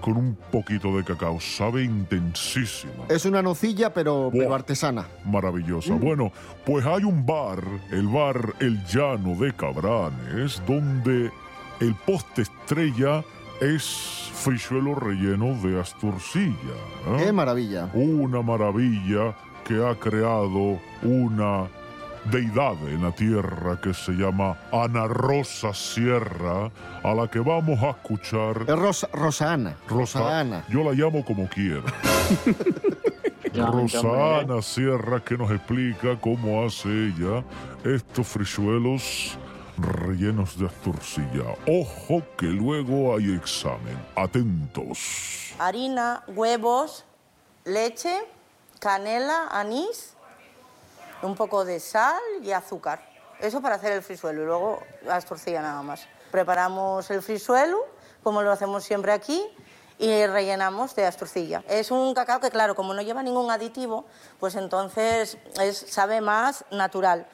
con 0.00 0.16
un 0.16 0.36
poquito 0.50 0.96
de 0.96 1.04
cacao. 1.04 1.40
Sabe 1.40 1.84
intensísima. 1.84 3.04
Es 3.08 3.24
una 3.24 3.42
nocilla, 3.42 3.92
pero, 3.92 4.30
pero 4.32 4.54
artesana. 4.54 5.06
Maravillosa. 5.24 5.94
Bueno, 5.94 6.32
pues 6.64 6.86
hay 6.86 7.04
un 7.04 7.26
bar, 7.26 7.62
el 7.90 8.06
bar 8.06 8.54
El 8.60 8.82
Llano 8.86 9.34
de 9.34 9.52
Cabranes, 9.54 10.62
donde 10.66 11.30
el 11.80 11.94
poste 12.06 12.42
estrella 12.42 13.24
es 13.60 14.30
frichuelo 14.34 14.94
relleno 14.94 15.54
de 15.62 15.80
asturcilla. 15.80 16.54
¿eh? 17.08 17.24
Qué 17.24 17.32
maravilla. 17.32 17.90
Una 17.92 18.40
maravilla 18.42 19.34
que 19.64 19.84
ha 19.84 19.94
creado 19.96 20.78
una 21.02 21.68
deidad 22.30 22.76
en 22.88 23.02
la 23.02 23.12
tierra 23.12 23.80
que 23.80 23.94
se 23.94 24.12
llama 24.12 24.56
Ana 24.72 25.06
Rosa 25.06 25.72
Sierra, 25.74 26.70
a 27.02 27.14
la 27.14 27.28
que 27.28 27.38
vamos 27.40 27.82
a 27.82 27.90
escuchar. 27.90 28.64
Es 28.66 28.78
Rosa, 28.78 29.08
Rosa 29.12 29.52
Ana. 29.52 29.76
Rosa 29.88 30.40
Ana. 30.40 30.64
Yo 30.68 30.84
la 30.84 30.92
llamo 30.92 31.24
como 31.24 31.48
quiera. 31.48 31.82
Rosana 33.54 34.62
Sierra 34.62 35.20
que 35.20 35.36
nos 35.36 35.50
explica 35.50 36.16
cómo 36.20 36.64
hace 36.64 36.88
ella 36.88 37.42
estos 37.84 38.26
frichuelos 38.26 39.36
rellenos 39.78 40.58
de 40.58 40.66
asturcilla. 40.66 41.54
Ojo 41.66 42.22
que 42.36 42.46
luego 42.46 43.16
hay 43.16 43.34
examen. 43.34 43.96
Atentos. 44.16 45.54
harina, 45.58 46.22
huevos, 46.28 47.04
leche, 47.64 48.20
canela, 48.80 49.48
anís, 49.50 50.14
un 51.22 51.34
poco 51.34 51.64
de 51.64 51.80
sal 51.80 52.20
y 52.42 52.52
azúcar. 52.52 53.00
Eso 53.40 53.60
para 53.60 53.76
hacer 53.76 53.92
el 53.92 54.02
frisuelo 54.02 54.42
y 54.42 54.46
luego 54.46 54.82
la 55.04 55.20
torcilla 55.20 55.62
nada 55.62 55.82
más. 55.82 56.06
Preparamos 56.30 57.10
el 57.10 57.22
frisuelo, 57.22 57.78
como 58.22 58.42
lo 58.42 58.50
hacemos 58.50 58.84
siempre 58.84 59.12
aquí, 59.12 59.42
y 59.98 60.26
rellenamos 60.26 60.94
de 60.94 61.06
asturcilla. 61.06 61.64
Es 61.68 61.90
un 61.90 62.14
cacao 62.14 62.40
que, 62.40 62.50
claro, 62.50 62.74
como 62.74 62.94
no 62.94 63.02
lleva 63.02 63.22
ningún 63.22 63.50
aditivo, 63.50 64.04
pues 64.38 64.54
entonces 64.54 65.38
es, 65.60 65.76
sabe 65.76 66.20
más 66.20 66.64
natural. 66.70 67.26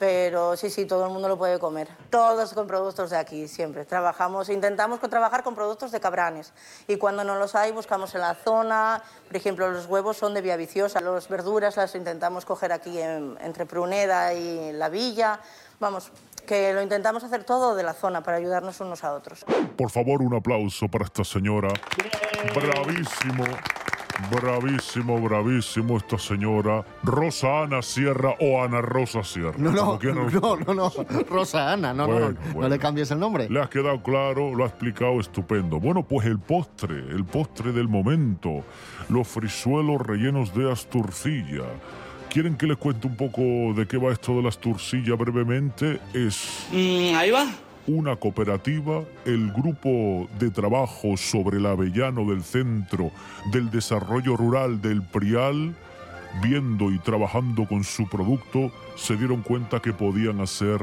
Pero 0.00 0.56
sí, 0.56 0.70
sí, 0.70 0.86
todo 0.86 1.04
el 1.04 1.12
mundo 1.12 1.28
lo 1.28 1.36
puede 1.36 1.58
comer. 1.58 1.86
Todos 2.08 2.54
con 2.54 2.66
productos 2.66 3.10
de 3.10 3.18
aquí, 3.18 3.46
siempre. 3.46 3.84
Trabajamos, 3.84 4.48
intentamos 4.48 4.98
con- 4.98 5.10
trabajar 5.10 5.42
con 5.42 5.54
productos 5.54 5.92
de 5.92 6.00
cabranes. 6.00 6.54
Y 6.88 6.96
cuando 6.96 7.22
no 7.22 7.34
los 7.36 7.54
hay, 7.54 7.70
buscamos 7.70 8.14
en 8.14 8.22
la 8.22 8.34
zona. 8.34 9.02
Por 9.28 9.36
ejemplo, 9.36 9.70
los 9.70 9.84
huevos 9.84 10.16
son 10.16 10.32
de 10.32 10.40
Villaviciosa. 10.40 11.02
Las 11.02 11.28
verduras 11.28 11.76
las 11.76 11.94
intentamos 11.94 12.46
coger 12.46 12.72
aquí 12.72 12.98
en- 12.98 13.36
entre 13.42 13.66
Pruneda 13.66 14.32
y 14.32 14.72
La 14.72 14.88
Villa. 14.88 15.38
Vamos, 15.80 16.10
que 16.46 16.72
lo 16.72 16.80
intentamos 16.80 17.22
hacer 17.22 17.44
todo 17.44 17.74
de 17.74 17.82
la 17.82 17.92
zona 17.92 18.22
para 18.22 18.38
ayudarnos 18.38 18.80
unos 18.80 19.04
a 19.04 19.12
otros. 19.12 19.44
Por 19.76 19.90
favor, 19.90 20.22
un 20.22 20.34
aplauso 20.34 20.88
para 20.88 21.04
esta 21.04 21.24
señora. 21.24 21.68
Bravísimo, 22.54 23.44
bravísimo, 24.30 25.20
bravísimo 25.20 25.96
esta 25.96 26.18
señora. 26.18 26.84
Rosa 27.02 27.62
Ana 27.62 27.82
Sierra 27.82 28.34
o 28.40 28.62
Ana 28.62 28.80
Rosa 28.80 29.22
Sierra. 29.22 29.54
No, 29.58 29.70
no, 29.70 29.98
no, 30.02 30.56
no, 30.56 30.74
no. 30.74 30.92
Rosa 31.28 31.72
Ana, 31.72 31.94
no, 31.94 32.06
no, 32.06 32.12
Bueno, 32.12 32.28
no. 32.30 32.32
No 32.32 32.52
bueno. 32.54 32.68
le 32.68 32.78
cambies 32.78 33.10
el 33.10 33.18
nombre. 33.18 33.48
Le 33.48 33.60
has 33.60 33.68
quedado 33.68 34.02
claro, 34.02 34.54
lo 34.54 34.64
ha 34.64 34.68
explicado 34.68 35.20
estupendo. 35.20 35.80
Bueno, 35.80 36.02
pues 36.02 36.26
el 36.26 36.38
postre, 36.38 36.98
el 36.98 37.24
postre 37.24 37.72
del 37.72 37.88
momento, 37.88 38.64
los 39.08 39.26
frisuelos 39.28 40.00
rellenos 40.00 40.54
de 40.54 40.70
asturcilla. 40.70 41.64
¿Quieren 42.28 42.56
que 42.56 42.66
les 42.66 42.76
cuente 42.76 43.08
un 43.08 43.16
poco 43.16 43.40
de 43.74 43.86
qué 43.88 43.96
va 43.98 44.12
esto 44.12 44.36
de 44.36 44.42
la 44.42 44.50
asturcilla 44.50 45.16
brevemente? 45.16 46.00
Es 46.14 46.68
ahí 46.72 47.30
va. 47.30 47.46
Una 47.86 48.16
cooperativa, 48.16 49.02
el 49.24 49.52
grupo 49.52 50.28
de 50.38 50.50
trabajo 50.50 51.16
sobre 51.16 51.58
el 51.58 51.66
avellano 51.66 52.24
del 52.24 52.42
Centro 52.42 53.10
del 53.52 53.70
Desarrollo 53.70 54.36
Rural 54.36 54.80
del 54.80 55.02
Prial, 55.02 55.74
viendo 56.42 56.90
y 56.90 56.98
trabajando 56.98 57.66
con 57.66 57.82
su 57.84 58.08
producto, 58.08 58.70
se 58.96 59.16
dieron 59.16 59.42
cuenta 59.42 59.80
que 59.80 59.92
podían 59.92 60.40
hacer 60.40 60.80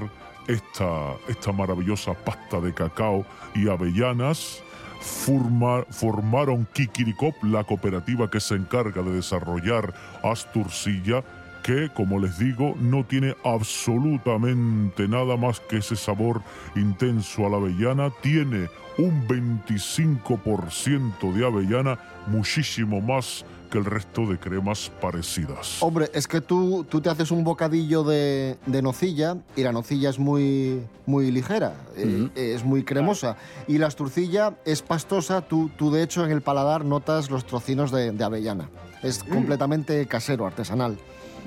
esta, 0.47 1.13
esta 1.27 1.51
maravillosa 1.51 2.13
pasta 2.13 2.60
de 2.60 2.73
cacao 2.73 3.25
y 3.53 3.69
avellanas. 3.69 4.62
Forma- 4.99 5.86
formaron 5.91 6.67
Kikirikop, 6.73 7.36
la 7.43 7.63
cooperativa 7.63 8.29
que 8.29 8.39
se 8.39 8.55
encarga 8.55 9.03
de 9.03 9.12
desarrollar 9.12 9.93
Asturcilla, 10.23 11.23
que, 11.67 11.91
como 11.93 12.17
les 12.17 12.39
digo, 12.39 12.75
no 12.80 13.03
tiene 13.03 13.36
absolutamente 13.43 15.06
nada 15.06 15.36
más 15.36 15.60
que 15.60 15.80
ese 15.80 15.97
sabor 15.97 16.41
intenso 16.77 17.45
a 17.45 17.49
la 17.49 17.58
avellana. 17.58 18.10
Tiene 18.21 18.69
un 18.97 19.27
25% 19.27 21.34
de 21.34 21.45
avellana, 21.45 21.99
muchísimo 22.27 23.01
más 23.01 23.43
que 23.69 23.80
el 23.80 23.84
resto 23.84 24.25
de 24.27 24.39
cremas 24.39 24.89
parecidas. 25.01 25.84
Hombre, 25.84 26.10
es 26.13 26.25
que 26.25 26.39
tú, 26.39 26.86
tú 26.88 27.01
te 27.01 27.10
haces 27.10 27.32
un 27.32 27.43
bocadillo 27.43 28.06
de, 28.06 28.56
de 28.65 28.82
nocilla 28.82 29.36
y 29.58 29.63
la 29.63 29.73
nocilla 29.73 30.10
es 30.10 30.19
muy, 30.19 30.82
muy 31.06 31.32
ligera, 31.32 31.73
eh, 31.97 32.30
es 32.34 32.63
muy 32.63 32.86
cremosa. 32.86 33.36
Y 33.67 33.77
la 33.77 33.88
asturcilla 33.88 34.53
es 34.63 34.82
pastosa, 34.82 35.41
tú, 35.41 35.69
tú 35.77 35.91
de 35.91 36.01
hecho 36.01 36.23
en 36.23 36.32
el 36.32 36.41
paladar 36.41 36.86
notas 36.86 37.30
los 37.30 37.45
trocinos 37.45 37.91
de, 37.91 38.13
de 38.13 38.23
avellana. 38.23 38.69
Es 39.03 39.21
completamente 39.21 40.08
casero, 40.08 40.47
artesanal. 40.47 40.97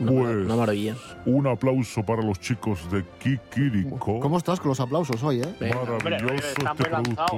Pues, 0.07 0.97
Un 1.27 1.47
aplauso 1.47 2.03
para 2.03 2.23
los 2.23 2.41
chicos 2.41 2.91
de 2.91 3.05
Kikiriko. 3.19 4.21
¿Cómo 4.21 4.39
estás 4.39 4.59
con 4.59 4.71
los 4.71 4.81
aplausos 4.81 5.23
hoy, 5.23 5.43
eh? 5.43 5.75
Maravilloso 6.03 6.35
este 6.35 6.85
producto. 6.85 7.37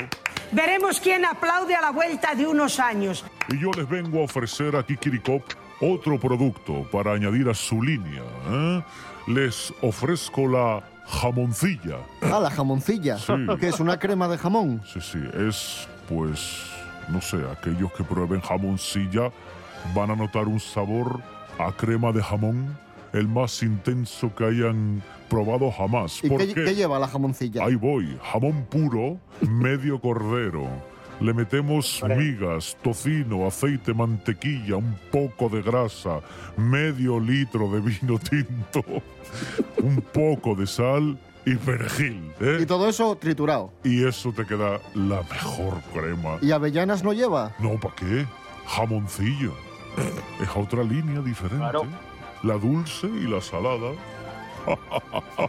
Veremos 0.53 1.01
quién 1.01 1.25
aplaude 1.25 1.75
a 1.75 1.81
la 1.81 1.91
vuelta 1.91 2.35
de 2.35 2.47
unos 2.47 2.79
años. 2.79 3.25
Y 3.49 3.59
yo 3.59 3.71
les 3.73 3.89
vengo 3.89 4.21
a 4.21 4.25
ofrecer 4.25 4.77
a 4.77 4.85
Kikirikop 4.85 5.43
otro 5.81 6.21
producto 6.21 6.87
para 6.93 7.13
añadir 7.13 7.49
a 7.49 7.55
su 7.55 7.83
línea. 7.83 8.23
¿eh? 8.49 8.83
Les 9.27 9.75
ofrezco 9.83 10.47
la 10.47 10.85
jamoncilla. 11.07 11.99
Ah, 12.21 12.39
la 12.41 12.51
jamoncilla. 12.51 13.19
Sí. 13.19 13.33
Que 13.59 13.69
es 13.69 13.81
una 13.81 13.99
crema 13.99 14.29
de 14.29 14.39
jamón. 14.39 14.83
Sí, 14.87 15.01
sí, 15.01 15.19
es 15.49 15.89
pues, 16.09 16.63
no 17.09 17.21
sé, 17.21 17.39
aquellos 17.51 17.93
que 17.93 18.05
prueben 18.05 18.41
jamoncilla 18.41 19.33
van 19.95 20.13
a 20.13 20.17
notar 20.17 20.47
un 20.47 20.61
sabor 20.61 21.21
a 21.59 21.73
crema 21.73 22.13
de 22.13 22.23
jamón, 22.23 22.77
el 23.13 23.29
más 23.29 23.63
intenso 23.63 24.35
que 24.35 24.45
hayan 24.45 25.03
probado 25.29 25.71
jamás. 25.71 26.23
¿Y 26.23 26.29
qué 26.55 26.75
lleva 26.75 26.99
la 26.99 27.09
jamoncilla? 27.09 27.65
Ahí 27.65 27.75
voy, 27.75 28.19
jamón 28.33 28.67
puro, 28.71 29.19
medio 29.41 30.01
cordero. 30.01 30.69
Le 31.21 31.33
metemos 31.33 32.03
migas, 32.17 32.77
tocino, 32.83 33.47
aceite, 33.47 33.95
mantequilla, 33.95 34.77
un 34.77 34.99
poco 35.13 35.49
de 35.49 35.63
grasa, 35.63 36.21
medio 36.57 37.21
litro 37.21 37.71
de 37.71 37.81
vino 37.81 38.19
tinto, 38.31 38.85
un 39.83 40.01
poco 40.13 40.55
de 40.57 40.67
sal 40.67 41.17
y 41.45 41.55
perejil. 41.55 42.33
¿eh? 42.41 42.59
Y 42.63 42.67
todo 42.67 42.89
eso 42.89 43.15
triturado. 43.17 43.73
Y 43.85 44.05
eso 44.05 44.33
te 44.33 44.45
queda 44.45 44.81
la 44.95 45.23
mejor 45.23 45.81
crema. 45.93 46.39
¿Y 46.41 46.51
avellanas 46.51 47.05
no 47.05 47.13
lleva? 47.13 47.55
No, 47.61 47.79
¿para 47.79 47.95
qué? 47.95 48.27
Jamoncillo. 48.67 49.53
Es 50.41 50.49
otra 50.57 50.83
línea 50.83 51.21
diferente. 51.21 51.79
La 52.43 52.55
dulce 52.55 53.07
y 53.07 53.29
la 53.29 53.41
salada. 53.41 53.93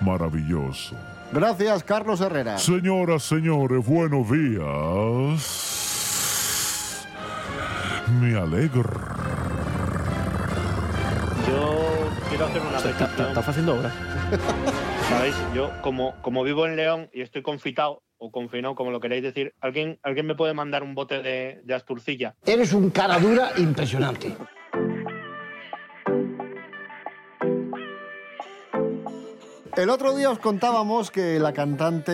Maravilloso. 0.00 0.96
Gracias, 1.32 1.82
Carlos 1.84 2.20
Herrera. 2.20 2.58
Señoras, 2.58 3.22
señores, 3.22 3.86
buenos 3.86 4.28
días. 4.30 5.48
Me 8.20 8.36
alegro. 8.36 8.82
Yo 11.48 11.78
quiero 12.28 12.46
hacer 12.46 12.62
una 12.62 12.76
Está, 12.76 12.90
está- 12.90 13.06
petición. 13.06 13.28
está 13.28 13.40
haciendo 13.50 13.74
obras. 13.76 13.92
¿Sabéis? 15.08 15.34
Yo, 15.54 15.70
como, 15.82 16.14
como 16.22 16.42
vivo 16.44 16.66
en 16.66 16.76
León 16.76 17.08
y 17.12 17.22
estoy 17.22 17.42
confitado 17.42 18.02
o 18.22 18.30
confinado, 18.30 18.76
como 18.76 18.92
lo 18.92 19.00
queréis 19.00 19.24
decir, 19.24 19.54
¿alguien, 19.60 19.98
¿alguien 20.04 20.26
me 20.26 20.36
puede 20.36 20.54
mandar 20.54 20.84
un 20.84 20.94
bote 20.94 21.20
de, 21.22 21.60
de 21.64 21.74
asturcilla? 21.74 22.36
Eres 22.46 22.72
un 22.72 22.90
cara 22.90 23.18
dura 23.18 23.50
El 29.76 29.90
otro 29.90 30.14
día 30.14 30.30
os 30.30 30.38
contábamos 30.38 31.10
que 31.10 31.40
la 31.40 31.52
cantante 31.52 32.12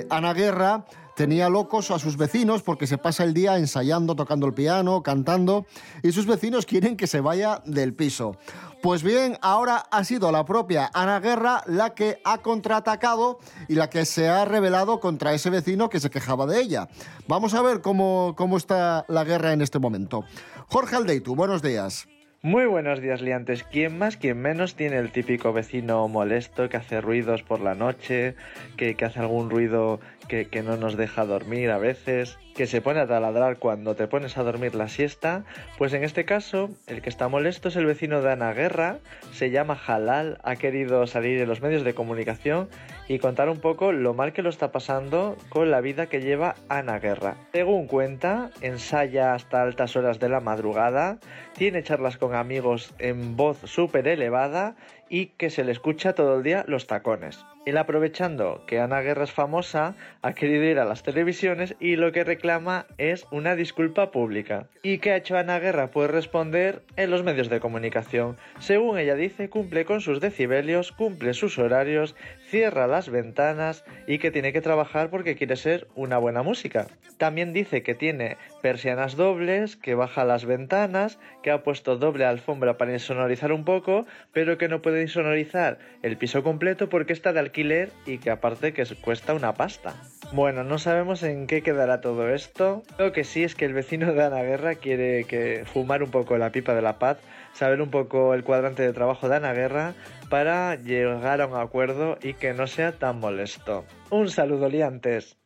eh, 0.00 0.06
Ana 0.10 0.34
Guerra 0.34 0.86
tenía 1.18 1.48
locos 1.48 1.90
a 1.90 1.98
sus 1.98 2.16
vecinos 2.16 2.62
porque 2.62 2.86
se 2.86 2.96
pasa 2.96 3.24
el 3.24 3.34
día 3.34 3.58
ensayando, 3.58 4.14
tocando 4.14 4.46
el 4.46 4.54
piano, 4.54 5.02
cantando, 5.02 5.66
y 6.04 6.12
sus 6.12 6.26
vecinos 6.26 6.64
quieren 6.64 6.96
que 6.96 7.08
se 7.08 7.20
vaya 7.20 7.60
del 7.66 7.92
piso. 7.92 8.36
Pues 8.84 9.02
bien, 9.02 9.36
ahora 9.42 9.78
ha 9.90 10.04
sido 10.04 10.30
la 10.30 10.44
propia 10.44 10.88
Ana 10.94 11.18
Guerra 11.18 11.64
la 11.66 11.92
que 11.92 12.20
ha 12.22 12.38
contraatacado 12.38 13.40
y 13.66 13.74
la 13.74 13.90
que 13.90 14.04
se 14.04 14.28
ha 14.28 14.44
rebelado 14.44 15.00
contra 15.00 15.34
ese 15.34 15.50
vecino 15.50 15.90
que 15.90 15.98
se 15.98 16.08
quejaba 16.08 16.46
de 16.46 16.60
ella. 16.60 16.88
Vamos 17.26 17.52
a 17.54 17.62
ver 17.62 17.80
cómo, 17.80 18.34
cómo 18.36 18.56
está 18.56 19.04
la 19.08 19.24
guerra 19.24 19.52
en 19.52 19.60
este 19.60 19.80
momento. 19.80 20.22
Jorge 20.68 20.94
Aldeitu, 20.94 21.34
buenos 21.34 21.62
días. 21.62 22.06
Muy 22.42 22.66
buenos 22.66 23.00
días, 23.00 23.20
liantes. 23.20 23.64
¿Quién 23.64 23.98
más, 23.98 24.16
quién 24.16 24.40
menos 24.40 24.76
tiene 24.76 24.98
el 24.98 25.10
típico 25.10 25.52
vecino 25.52 26.06
molesto 26.06 26.68
que 26.68 26.76
hace 26.76 27.00
ruidos 27.00 27.42
por 27.42 27.58
la 27.58 27.74
noche, 27.74 28.36
que, 28.76 28.94
que 28.94 29.04
hace 29.04 29.18
algún 29.18 29.50
ruido 29.50 29.98
que, 30.28 30.62
no 30.62 30.76
nos 30.76 30.96
deja 30.96 31.24
dormir 31.24 31.70
a 31.70 31.78
veces, 31.78 32.38
que 32.54 32.66
se 32.66 32.80
pone 32.80 33.00
a 33.00 33.06
taladrar 33.06 33.56
cuando 33.58 33.96
te 33.96 34.06
pones 34.06 34.36
a 34.36 34.42
dormir 34.42 34.74
la 34.74 34.88
siesta? 34.88 35.44
Pues 35.78 35.92
en 35.94 36.04
este 36.04 36.24
caso, 36.24 36.70
el 36.86 37.02
que 37.02 37.08
está 37.08 37.28
molesto 37.28 37.68
es 37.68 37.76
el 37.76 37.86
vecino 37.86 38.20
de 38.20 38.30
Ana 38.30 38.52
Guerra, 38.52 38.98
se 39.32 39.50
llama 39.50 39.78
Halal, 39.86 40.38
ha 40.44 40.56
querido 40.56 41.06
salir 41.06 41.40
en 41.40 41.48
los 41.48 41.62
medios 41.62 41.82
de 41.82 41.94
comunicación 41.94 42.68
y 43.08 43.18
contar 43.18 43.48
un 43.48 43.60
poco 43.60 43.90
lo 43.92 44.14
mal 44.14 44.32
que 44.32 44.42
lo 44.42 44.50
está 44.50 44.70
pasando 44.70 45.36
con 45.48 45.70
la 45.70 45.80
vida 45.80 46.06
que 46.06 46.20
lleva 46.20 46.54
Ana 46.68 46.98
Guerra. 46.98 47.36
Según 47.52 47.86
cuenta, 47.86 48.50
ensaya 48.60 49.34
hasta 49.34 49.62
altas 49.62 49.96
horas 49.96 50.20
de 50.20 50.28
la 50.28 50.40
madrugada, 50.40 51.18
tiene 51.56 51.82
charlas 51.82 52.18
con 52.18 52.34
amigos 52.34 52.94
en 52.98 53.36
voz 53.36 53.58
súper 53.64 54.06
elevada 54.06 54.76
y 55.08 55.26
que 55.26 55.50
se 55.50 55.64
le 55.64 55.72
escucha 55.72 56.12
todo 56.12 56.36
el 56.36 56.42
día 56.42 56.64
los 56.68 56.86
tacones. 56.86 57.44
Él 57.68 57.76
aprovechando 57.76 58.64
que 58.66 58.80
Ana 58.80 59.02
Guerra 59.02 59.24
es 59.24 59.32
famosa, 59.32 59.94
ha 60.22 60.32
querido 60.32 60.64
ir 60.64 60.78
a 60.78 60.86
las 60.86 61.02
televisiones 61.02 61.76
y 61.78 61.96
lo 61.96 62.12
que 62.12 62.24
reclama 62.24 62.86
es 62.96 63.26
una 63.30 63.56
disculpa 63.56 64.10
pública. 64.10 64.68
¿Y 64.82 64.96
qué 64.98 65.12
ha 65.12 65.16
hecho 65.16 65.36
Ana 65.36 65.58
Guerra? 65.58 65.90
Pues 65.90 66.10
responder 66.10 66.80
en 66.96 67.10
los 67.10 67.24
medios 67.24 67.50
de 67.50 67.60
comunicación. 67.60 68.38
Según 68.58 68.98
ella 68.98 69.16
dice, 69.16 69.50
cumple 69.50 69.84
con 69.84 70.00
sus 70.00 70.18
decibelios, 70.18 70.92
cumple 70.92 71.34
sus 71.34 71.58
horarios, 71.58 72.16
cierra 72.48 72.86
las 72.86 73.10
ventanas 73.10 73.84
y 74.06 74.16
que 74.16 74.30
tiene 74.30 74.54
que 74.54 74.62
trabajar 74.62 75.10
porque 75.10 75.36
quiere 75.36 75.56
ser 75.56 75.88
una 75.94 76.16
buena 76.16 76.42
música. 76.42 76.86
También 77.18 77.52
dice 77.52 77.82
que 77.82 77.94
tiene 77.94 78.38
persianas 78.62 79.14
dobles, 79.14 79.76
que 79.76 79.94
baja 79.94 80.24
las 80.24 80.46
ventanas, 80.46 81.18
que 81.42 81.50
ha 81.50 81.62
puesto 81.64 81.98
doble 81.98 82.24
alfombra 82.24 82.78
para 82.78 82.94
insonorizar 82.94 83.52
un 83.52 83.66
poco, 83.66 84.06
pero 84.32 84.56
que 84.56 84.68
no 84.68 84.80
puede 84.80 85.02
insonorizar 85.02 85.78
el 86.02 86.16
piso 86.16 86.42
completo 86.42 86.88
porque 86.88 87.12
está 87.12 87.34
de 87.34 87.40
alquiler 87.40 87.57
y 88.06 88.18
que 88.18 88.30
aparte 88.30 88.72
que 88.72 88.86
cuesta 89.02 89.34
una 89.34 89.54
pasta. 89.54 89.94
Bueno, 90.32 90.62
no 90.62 90.78
sabemos 90.78 91.24
en 91.24 91.46
qué 91.48 91.62
quedará 91.62 92.00
todo 92.00 92.28
esto. 92.28 92.82
Lo 92.98 93.12
que 93.12 93.24
sí 93.24 93.42
es 93.42 93.56
que 93.56 93.64
el 93.64 93.72
vecino 93.72 94.12
de 94.12 94.22
Ana 94.22 94.42
Guerra 94.42 94.76
quiere 94.76 95.24
que 95.24 95.64
fumar 95.64 96.04
un 96.04 96.10
poco 96.10 96.38
la 96.38 96.52
pipa 96.52 96.74
de 96.74 96.82
la 96.82 96.98
paz, 97.00 97.18
saber 97.54 97.82
un 97.82 97.90
poco 97.90 98.34
el 98.34 98.44
cuadrante 98.44 98.82
de 98.82 98.92
trabajo 98.92 99.28
de 99.28 99.36
Ana 99.36 99.54
Guerra 99.54 99.94
para 100.28 100.76
llegar 100.76 101.40
a 101.40 101.46
un 101.46 101.56
acuerdo 101.56 102.16
y 102.22 102.34
que 102.34 102.54
no 102.54 102.68
sea 102.68 102.92
tan 102.92 103.18
molesto. 103.18 103.84
Un 104.10 104.28
saludo, 104.28 104.68
liantes. 104.68 105.36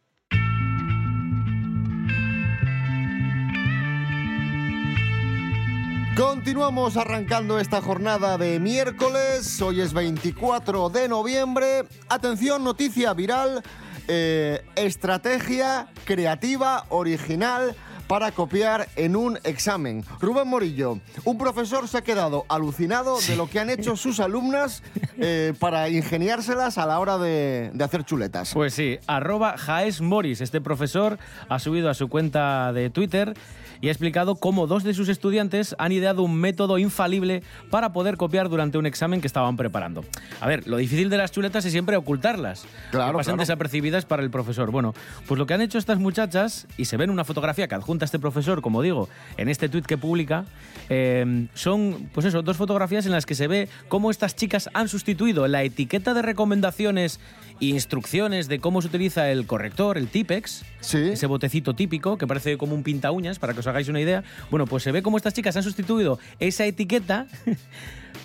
Continuamos 6.16 6.98
arrancando 6.98 7.58
esta 7.58 7.80
jornada 7.80 8.36
de 8.36 8.60
miércoles, 8.60 9.62
hoy 9.62 9.80
es 9.80 9.94
24 9.94 10.90
de 10.90 11.08
noviembre. 11.08 11.84
Atención, 12.10 12.62
noticia 12.62 13.14
viral, 13.14 13.62
eh, 14.08 14.62
estrategia 14.76 15.88
creativa, 16.04 16.84
original 16.90 17.74
para 18.06 18.32
copiar 18.32 18.88
en 18.96 19.16
un 19.16 19.38
examen. 19.44 20.04
Rubén 20.20 20.48
Morillo, 20.48 20.98
un 21.24 21.38
profesor 21.38 21.88
se 21.88 21.98
ha 21.98 22.02
quedado 22.02 22.44
alucinado 22.48 23.18
de 23.20 23.36
lo 23.36 23.48
que 23.48 23.60
han 23.60 23.70
hecho 23.70 23.96
sus 23.96 24.20
alumnas 24.20 24.82
eh, 25.18 25.54
para 25.58 25.88
ingeniárselas 25.88 26.78
a 26.78 26.86
la 26.86 26.98
hora 26.98 27.18
de, 27.18 27.70
de 27.72 27.84
hacer 27.84 28.04
chuletas. 28.04 28.52
Pues 28.54 28.74
sí, 28.74 28.98
arroba 29.06 29.56
Jaes 29.56 30.00
Moris. 30.00 30.40
Este 30.40 30.60
profesor 30.60 31.18
ha 31.48 31.58
subido 31.58 31.88
a 31.90 31.94
su 31.94 32.08
cuenta 32.08 32.72
de 32.72 32.90
Twitter 32.90 33.34
y 33.80 33.88
ha 33.88 33.90
explicado 33.90 34.36
cómo 34.36 34.68
dos 34.68 34.84
de 34.84 34.94
sus 34.94 35.08
estudiantes 35.08 35.74
han 35.76 35.90
ideado 35.90 36.22
un 36.22 36.36
método 36.36 36.78
infalible 36.78 37.42
para 37.68 37.92
poder 37.92 38.16
copiar 38.16 38.48
durante 38.48 38.78
un 38.78 38.86
examen 38.86 39.20
que 39.20 39.26
estaban 39.26 39.56
preparando. 39.56 40.04
A 40.40 40.46
ver, 40.46 40.68
lo 40.68 40.76
difícil 40.76 41.10
de 41.10 41.16
las 41.16 41.32
chuletas 41.32 41.64
es 41.64 41.72
siempre 41.72 41.96
ocultarlas. 41.96 42.64
Claro, 42.92 43.12
que 43.12 43.18
pasan 43.18 43.32
claro. 43.32 43.42
desapercibidas 43.42 44.04
para 44.04 44.22
el 44.22 44.30
profesor. 44.30 44.70
Bueno, 44.70 44.94
pues 45.26 45.36
lo 45.36 45.46
que 45.46 45.54
han 45.54 45.62
hecho 45.62 45.78
estas 45.78 45.98
muchachas, 45.98 46.68
y 46.76 46.84
se 46.84 46.96
ve 46.96 47.04
en 47.04 47.10
una 47.10 47.24
fotografía 47.24 47.66
que 47.66 47.74
adjunta 47.74 47.91
este 48.00 48.18
profesor, 48.18 48.62
como 48.62 48.82
digo, 48.82 49.08
en 49.36 49.48
este 49.48 49.68
tuit 49.68 49.86
que 49.86 49.98
publica, 49.98 50.44
eh, 50.88 51.46
son, 51.54 52.10
pues 52.12 52.26
eso, 52.26 52.42
dos 52.42 52.56
fotografías 52.56 53.06
en 53.06 53.12
las 53.12 53.26
que 53.26 53.34
se 53.34 53.46
ve 53.46 53.68
cómo 53.88 54.10
estas 54.10 54.34
chicas 54.36 54.70
han 54.74 54.88
sustituido 54.88 55.46
la 55.48 55.62
etiqueta 55.62 56.14
de 56.14 56.22
recomendaciones 56.22 57.20
e 57.60 57.66
instrucciones 57.66 58.48
de 58.48 58.58
cómo 58.58 58.82
se 58.82 58.88
utiliza 58.88 59.30
el 59.30 59.46
corrector, 59.46 59.98
el 59.98 60.08
Tipex, 60.08 60.64
ese 60.80 61.26
botecito 61.26 61.74
típico 61.74 62.18
que 62.18 62.26
parece 62.26 62.58
como 62.58 62.74
un 62.74 62.82
pinta 62.82 63.10
uñas, 63.10 63.38
para 63.38 63.54
que 63.54 63.60
os 63.60 63.66
hagáis 63.66 63.88
una 63.88 64.00
idea. 64.00 64.24
Bueno, 64.50 64.66
pues 64.66 64.82
se 64.82 64.92
ve 64.92 65.02
cómo 65.02 65.16
estas 65.16 65.34
chicas 65.34 65.56
han 65.56 65.62
sustituido 65.62 66.18
esa 66.40 66.66
etiqueta 66.66 67.26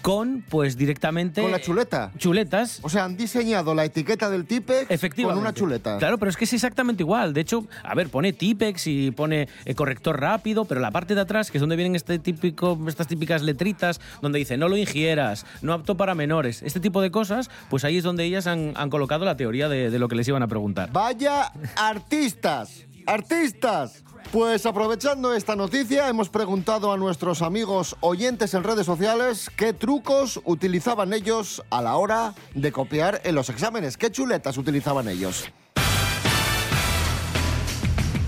con, 0.01 0.43
pues 0.47 0.77
directamente... 0.77 1.41
Con 1.41 1.51
la 1.51 1.61
chuleta. 1.61 2.11
Chuletas. 2.17 2.79
O 2.81 2.89
sea, 2.89 3.05
han 3.05 3.17
diseñado 3.17 3.75
la 3.75 3.85
etiqueta 3.85 4.29
del 4.29 4.45
Tipex 4.45 4.89
Efectivamente. 4.89 5.35
con 5.35 5.41
una 5.41 5.53
chuleta. 5.53 5.97
Claro, 5.97 6.17
pero 6.17 6.29
es 6.29 6.37
que 6.37 6.45
es 6.45 6.53
exactamente 6.53 7.03
igual. 7.03 7.33
De 7.33 7.41
hecho, 7.41 7.65
a 7.83 7.93
ver, 7.95 8.09
pone 8.09 8.33
Tipex 8.33 8.87
y 8.87 9.11
pone 9.11 9.47
eh, 9.65 9.75
corrector 9.75 10.19
rápido, 10.19 10.65
pero 10.65 10.81
la 10.81 10.91
parte 10.91 11.15
de 11.15 11.21
atrás, 11.21 11.51
que 11.51 11.57
es 11.57 11.61
donde 11.61 11.75
vienen 11.75 11.95
este 11.95 12.19
típico, 12.19 12.77
estas 12.87 13.07
típicas 13.07 13.41
letritas, 13.41 14.01
donde 14.21 14.39
dice 14.39 14.57
no 14.57 14.67
lo 14.69 14.77
ingieras, 14.77 15.45
no 15.61 15.73
apto 15.73 15.97
para 15.97 16.15
menores, 16.15 16.61
este 16.63 16.79
tipo 16.79 17.01
de 17.01 17.11
cosas, 17.11 17.49
pues 17.69 17.83
ahí 17.83 17.97
es 17.97 18.03
donde 18.03 18.23
ellas 18.23 18.47
han, 18.47 18.73
han 18.75 18.89
colocado 18.89 19.25
la 19.25 19.37
teoría 19.37 19.69
de, 19.69 19.89
de 19.89 19.99
lo 19.99 20.07
que 20.07 20.15
les 20.15 20.27
iban 20.27 20.43
a 20.43 20.47
preguntar. 20.47 20.91
Vaya 20.91 21.51
artistas, 21.75 22.86
artistas. 23.07 24.03
Pues 24.31 24.65
aprovechando 24.65 25.33
esta 25.33 25.55
noticia, 25.55 26.09
hemos 26.09 26.29
preguntado 26.29 26.91
a 26.91 26.97
nuestros 26.97 27.41
amigos 27.41 27.95
oyentes 28.01 28.53
en 28.53 28.63
redes 28.63 28.85
sociales 28.85 29.49
qué 29.55 29.71
trucos 29.71 30.41
utilizaban 30.43 31.13
ellos 31.13 31.63
a 31.69 31.81
la 31.81 31.95
hora 31.95 32.35
de 32.53 32.73
copiar 32.73 33.21
en 33.23 33.35
los 33.35 33.49
exámenes, 33.49 33.95
qué 33.95 34.11
chuletas 34.11 34.57
utilizaban 34.57 35.07
ellos. 35.07 35.45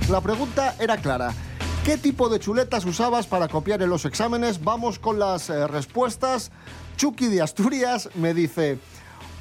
La 0.10 0.22
pregunta 0.22 0.76
era 0.80 0.98
clara. 0.98 1.34
¿Qué 1.84 1.98
tipo 1.98 2.30
de 2.30 2.39
chuletas 2.39 2.86
usabas 2.86 3.28
para 3.28 3.48
copiar 3.48 3.82
en 3.82 3.89
los 3.89 4.06
exámenes? 4.06 4.63
Vamos 4.63 5.00
con 5.00 5.20
las 5.20 5.50
eh, 5.50 5.68
respuestas. 5.68 6.52
Chucky 6.96 7.28
de 7.28 7.42
Asturias 7.42 8.10
me 8.15 8.34
dice, 8.34 8.80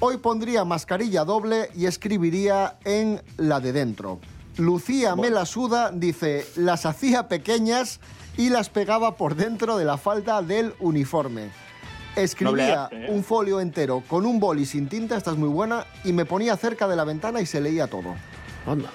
hoy 0.01 0.17
pondría 0.17 0.65
mascarilla 0.65 1.25
doble 1.25 1.71
y 1.75 1.87
escribiría 1.87 2.79
en 2.85 3.23
la 3.37 3.61
de 3.61 3.73
dentro. 3.73 4.21
Lucía 4.59 5.15
Melasuda 5.15 5.93
dice, 5.93 6.45
las 6.57 6.85
hacía 6.85 7.29
pequeñas 7.29 8.01
y 8.37 8.51
las 8.51 8.69
pegaba 8.69 9.17
por 9.17 9.37
dentro 9.37 9.79
de 9.79 9.85
la 9.85 9.97
falda 9.99 10.43
del 10.43 10.75
uniforme. 10.81 11.51
Escribía 12.17 12.89
¿eh? 12.91 13.07
un 13.09 13.23
folio 13.23 13.61
entero 13.61 14.03
con 14.09 14.27
un 14.27 14.41
boli 14.41 14.67
sin 14.67 14.89
tinta, 14.89 15.17
esta 15.17 15.31
es 15.31 15.37
muy 15.37 15.49
buena, 15.49 15.87
y 16.03 16.13
me 16.13 16.25
ponía 16.25 16.57
cerca 16.57 16.89
de 16.89 16.97
la 16.97 17.05
ventana 17.05 17.41
y 17.41 17.47
se 17.47 17.61
leía 17.61 17.87
todo. 17.87 18.17
Anda. 18.67 18.91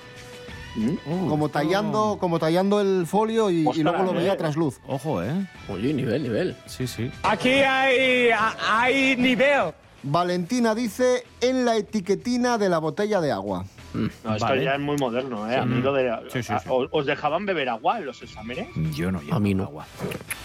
Como 1.05 1.49
tallando, 1.49 2.17
como 2.19 2.39
tallando 2.39 2.81
el 2.81 3.05
folio 3.05 3.49
y, 3.49 3.63
luego 3.63 4.03
lo 4.03 4.13
veía 4.13 4.33
eh. 4.33 4.37
tras 4.37 4.57
luz. 4.57 4.79
Ojo, 4.87 5.23
¿eh? 5.23 5.47
Oye, 5.69 5.93
nivel, 5.93 6.23
nivel. 6.23 6.57
Sí, 6.65 6.87
sí. 6.87 7.11
Aquí 7.23 7.49
hay, 7.51 8.31
hay 8.69 9.15
nivel. 9.15 9.71
Valentina 10.01 10.75
dice 10.75 11.23
en 11.39 11.63
la 11.63 11.77
etiquetina 11.77 12.57
de 12.57 12.67
la 12.67 12.79
botella 12.79 13.21
de 13.21 13.31
agua. 13.31 13.65
No, 13.93 14.07
esto 14.07 14.45
Vale. 14.47 14.63
ya 14.63 14.75
es 14.75 14.79
muy 14.79 14.97
moderno, 14.97 15.49
¿eh? 15.49 15.55
A 15.55 15.63
Sí. 15.63 15.69
mí 15.69 15.81
lo 15.81 15.93
de- 15.93 16.11
Sí, 16.31 16.41
sí, 16.43 16.51
a- 16.53 16.59
sí. 16.59 16.69
¿Os 16.69 17.05
dejaban 17.05 17.45
beber 17.45 17.69
agua 17.69 17.99
en 17.99 18.05
los 18.07 18.21
exámenes? 18.21 18.67
Yo 18.95 19.11
no 19.11 19.21
A 19.31 19.39
mí 19.39 19.53
no. 19.53 19.71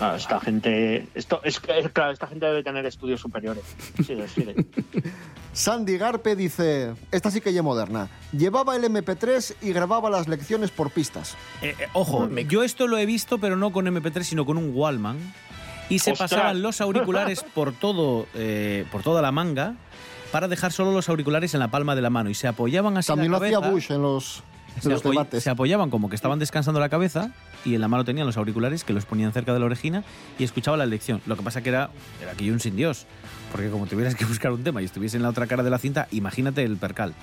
Ah, 0.00 0.14
esta 0.16 0.38
gente. 0.40 1.08
Esto, 1.14 1.40
es, 1.44 1.58
claro, 1.60 2.10
esta 2.12 2.26
gente 2.26 2.46
debe 2.46 2.62
tener 2.62 2.84
estudios 2.86 3.20
superiores. 3.20 3.64
Sigue. 4.04 4.26
Sandy 5.52 5.96
Garpe 5.98 6.36
dice, 6.36 6.94
esta 7.10 7.30
sí 7.30 7.40
que 7.40 7.52
ya 7.52 7.62
moderna, 7.62 8.08
llevaba 8.32 8.76
el 8.76 8.84
MP3 8.84 9.56
y 9.62 9.72
grababa 9.72 10.08
las 10.10 10.28
lecciones 10.28 10.70
por 10.70 10.90
pistas. 10.90 11.36
Eh, 11.62 11.74
eh, 11.78 11.88
ojo, 11.94 12.28
yo 12.48 12.62
esto 12.62 12.86
lo 12.86 12.96
he 12.98 13.06
visto, 13.06 13.38
pero 13.38 13.56
no 13.56 13.72
con 13.72 13.86
MP3, 13.86 14.22
sino 14.22 14.44
con 14.46 14.56
un 14.56 14.70
Wallman. 14.74 15.16
Y 15.90 16.00
se 16.00 16.12
¡Ostras! 16.12 16.30
pasaban 16.30 16.60
los 16.62 16.80
auriculares 16.82 17.42
por 17.54 17.72
todo, 17.72 18.26
eh, 18.34 18.84
por 18.92 19.02
toda 19.02 19.22
la 19.22 19.32
manga 19.32 19.74
para 20.32 20.48
dejar 20.48 20.72
solo 20.72 20.92
los 20.92 21.08
auriculares 21.08 21.54
en 21.54 21.60
la 21.60 21.68
palma 21.68 21.94
de 21.94 22.02
la 22.02 22.10
mano 22.10 22.30
y 22.30 22.34
se 22.34 22.48
apoyaban 22.48 22.96
así 22.96 23.08
También 23.08 23.32
la 23.32 23.38
lo 23.38 23.44
hacía. 23.44 23.58
Bush 23.60 23.90
en 23.90 24.02
los, 24.02 24.42
se, 24.80 24.88
los 24.88 25.02
apoy- 25.02 25.12
debates. 25.12 25.42
se 25.42 25.50
apoyaban 25.50 25.90
como 25.90 26.08
que 26.08 26.16
estaban 26.16 26.38
descansando 26.38 26.80
la 26.80 26.88
cabeza 26.88 27.30
y 27.64 27.74
en 27.74 27.80
la 27.80 27.88
mano 27.88 28.04
tenían 28.04 28.26
los 28.26 28.36
auriculares 28.36 28.84
que 28.84 28.92
los 28.92 29.04
ponían 29.06 29.32
cerca 29.32 29.52
de 29.52 29.58
la 29.60 29.66
orejina 29.66 30.04
y 30.38 30.44
escuchaba 30.44 30.76
la 30.76 30.86
lección. 30.86 31.20
Lo 31.26 31.36
que 31.36 31.42
pasa 31.42 31.62
que 31.62 31.70
era, 31.70 31.90
era 32.22 32.32
aquello 32.32 32.52
un 32.52 32.60
sin 32.60 32.76
Dios, 32.76 33.06
porque 33.52 33.70
como 33.70 33.86
tuvieras 33.86 34.14
que 34.14 34.24
buscar 34.26 34.52
un 34.52 34.62
tema 34.62 34.82
y 34.82 34.84
estuviese 34.84 35.16
en 35.16 35.22
la 35.22 35.30
otra 35.30 35.46
cara 35.46 35.62
de 35.62 35.70
la 35.70 35.78
cinta, 35.78 36.08
imagínate 36.10 36.62
el 36.64 36.76
percal. 36.76 37.14